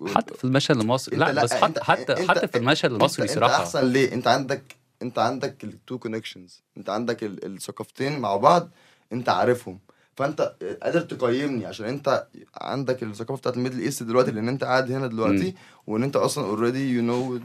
[0.00, 0.06] و...
[0.08, 3.22] حتى في المشهد المصري أنت لا, بس حتى أنت- حتى أنت- حتى في المشهد المصري
[3.26, 3.54] أنت, صراحة.
[3.56, 8.36] انت أحسن ليه؟ أنت عندك أنت عندك ال two connections أنت عندك ال- الثقافتين مع
[8.36, 8.70] بعض
[9.12, 9.78] أنت عارفهم.
[10.20, 12.26] فانت قادر تقيمني عشان انت
[12.60, 15.54] عندك الثقافة بتاعت ال Middle East دلوقتي لأن أنت قاعد هنا دلوقتي
[15.86, 17.40] وإن أنت أصلا already you know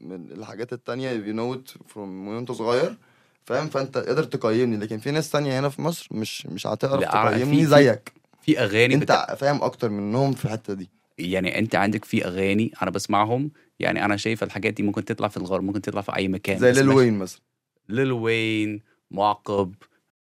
[0.00, 2.96] من الحاجات التانية you know from وأنت صغير
[3.44, 4.76] فاهم؟ فأنت قادر تقيمني.
[4.76, 8.12] لكن في ناس تانية هنا في مصر مش مش هتعرف تقيمني في- زيك.
[8.42, 9.34] في أغاني أنت بتا...
[9.34, 10.90] فاهم أكتر منهم في الحتة دي.
[11.18, 13.50] يعني أنت عندك في أغاني أنا بسمعهم
[13.80, 16.58] يعني أنا شايف الحاجات دي ممكن تطلع في الغرب ممكن تطلع في أي مكان.
[16.58, 17.40] زي ليل وين مثلا.
[17.88, 19.74] ليل وين معقب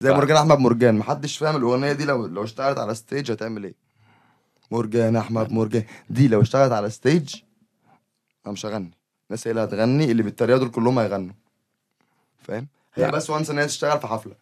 [0.01, 2.05] زي مرجان أحمد مرجان محدش فاهم الأغنية دي.
[2.05, 3.73] لو لو اشتغلت على stage هتعمل إيه؟
[4.71, 7.35] مرجان أحمد مرجان دي لو اشتغلت على stage
[8.45, 8.91] أنا مش هغني.
[9.29, 11.33] الناس هي اللي هتغني اللي بالطريقة دول كلهم هيغنوا.
[12.39, 13.11] فاهم؟ هي.
[13.11, 14.35] بس once إن هي تشتغل في حفلة.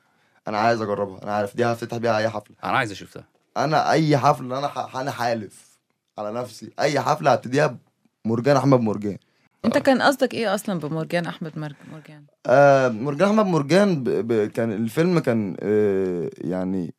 [0.47, 1.23] أنا عايز أجربها.
[1.23, 2.55] أنا عارف دي هفتتح بيها أي حفلة.
[2.63, 3.25] أنا عايز أشوف ده
[3.57, 4.95] أنا أي حفلة أنا ح...
[4.95, 5.77] أنا حالف
[6.17, 6.71] على نفسي.
[6.79, 7.77] أي حفلة هبتديها
[8.25, 9.17] بمرجان أحمد مرجان
[9.65, 14.09] انت كان قصدك إيه أصلا بمرجان احمد مرج- مرجان؟ آه مرجان احمد مرجان ب...
[14.09, 14.45] ب...
[14.51, 16.93] كان الفيلم كان آه يعني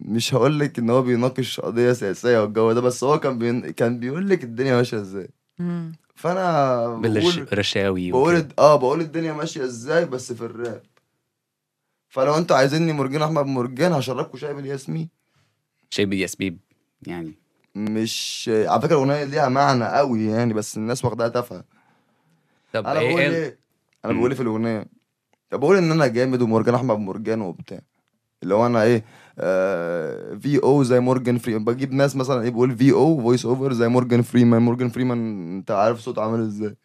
[0.00, 3.70] مش هقول لك ان هو بيناقش قضية سياسية والجو ده بس هو كان بين...
[3.70, 5.28] كان بيقول لك الدنيا ماشية إزاي.
[6.14, 10.82] فأنا بقول بالرشاوي بقول آه بقول الدنيا ماشية إزاي بس في الراب.
[12.08, 15.08] فلو أنتوا عايزيني مرجان احمد مرجان هشربكم شاي بالياسمين
[15.90, 16.58] شيء بالياسبيب
[17.06, 17.34] يعني.
[17.74, 21.64] مش على فكرة الأغنية ليها معنى قوي يعني بس الناس واخداها تافهة.
[22.72, 23.58] طب أنا إيه بقول إيه إيه؟
[24.04, 24.12] أنا.
[24.12, 24.86] بقول إيه في الأغنية؟
[25.52, 27.80] بقول إن أنا جامد ومورجان أحمد مرجان وبتاع.
[28.42, 29.04] اللي هو أنا إيه؟
[29.38, 33.72] آه في أو زي مورجان فريمان بجيب ناس مثلا إيه بقول في أو voice over
[33.72, 34.62] زي مورجان فريمان.
[34.62, 36.76] مورجان فريمان أنت عارف صوته عامل إزاي.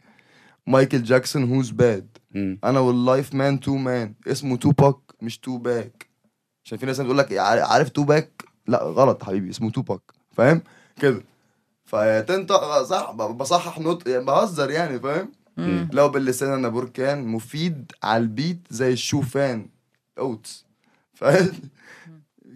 [0.68, 2.18] مايكل جاكسون هوز باد.
[2.64, 6.10] أنا واللايف مان تو مان اسمه تو باك مش تو باك
[6.66, 10.62] عشان في ناس بتقول لك عارف تو باك لا غلط حبيبي اسمه تو باك فاهم؟
[11.02, 11.24] كده.
[11.86, 15.32] فتنطق صح بصحح نطق يعني بهزر يعني فاهم.
[15.94, 19.70] لو باللسان أنا بركان مفيد على البيت زي الشوفان
[20.20, 20.66] اوتس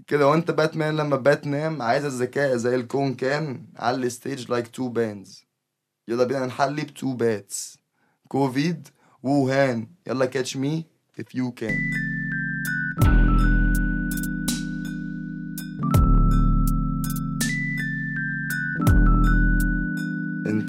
[0.08, 5.43] كده وانت باتمان لما باتنام عايز الذكاء زي الكون كان على الستيج لايك تو بانز
[6.08, 7.78] يلا بينا نحلي ب two bats
[8.28, 8.88] كوفيد
[9.24, 9.88] ووهان.
[10.08, 10.86] يلا catch me
[11.20, 12.19] if you can.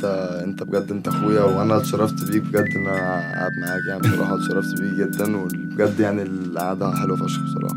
[0.00, 2.96] انت انت بجد انت اخويا وأنا اتشرفت بيك بجد ان أنا
[3.32, 4.00] قاعد معاك يعني.
[4.00, 7.76] بصراحة اتشرفت بيك جدا وبجد يعني القعدة حلوة فشخ بصراحة.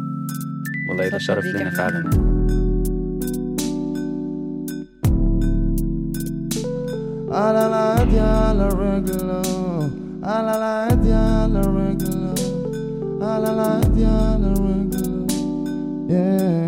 [0.90, 2.10] والله ده شرف لنا فعلا.
[7.32, 9.42] على العادي على رجله
[10.24, 12.34] على العادي على رجله
[13.22, 15.28] على العادي على رجله
[16.10, 16.63] yeah.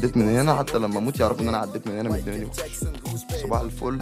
[0.00, 2.48] عديت من هنا حتى لما أموت يعرفوا إن أنا عديت من هنا من الدنيا.
[3.42, 3.98] صباح الفل.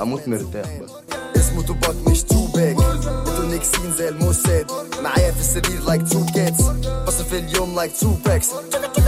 [0.00, 0.90] أموت مرتاح بس.
[1.36, 4.66] اسمه توباك مش تو باك أنتوا نكسين زي الموساد.
[5.02, 6.62] معايا في السرير لايك تو كاتس
[7.06, 8.48] بصرف اليوم لايك تو باكس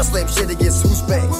[0.02, 1.30] سلام شيت سوز باك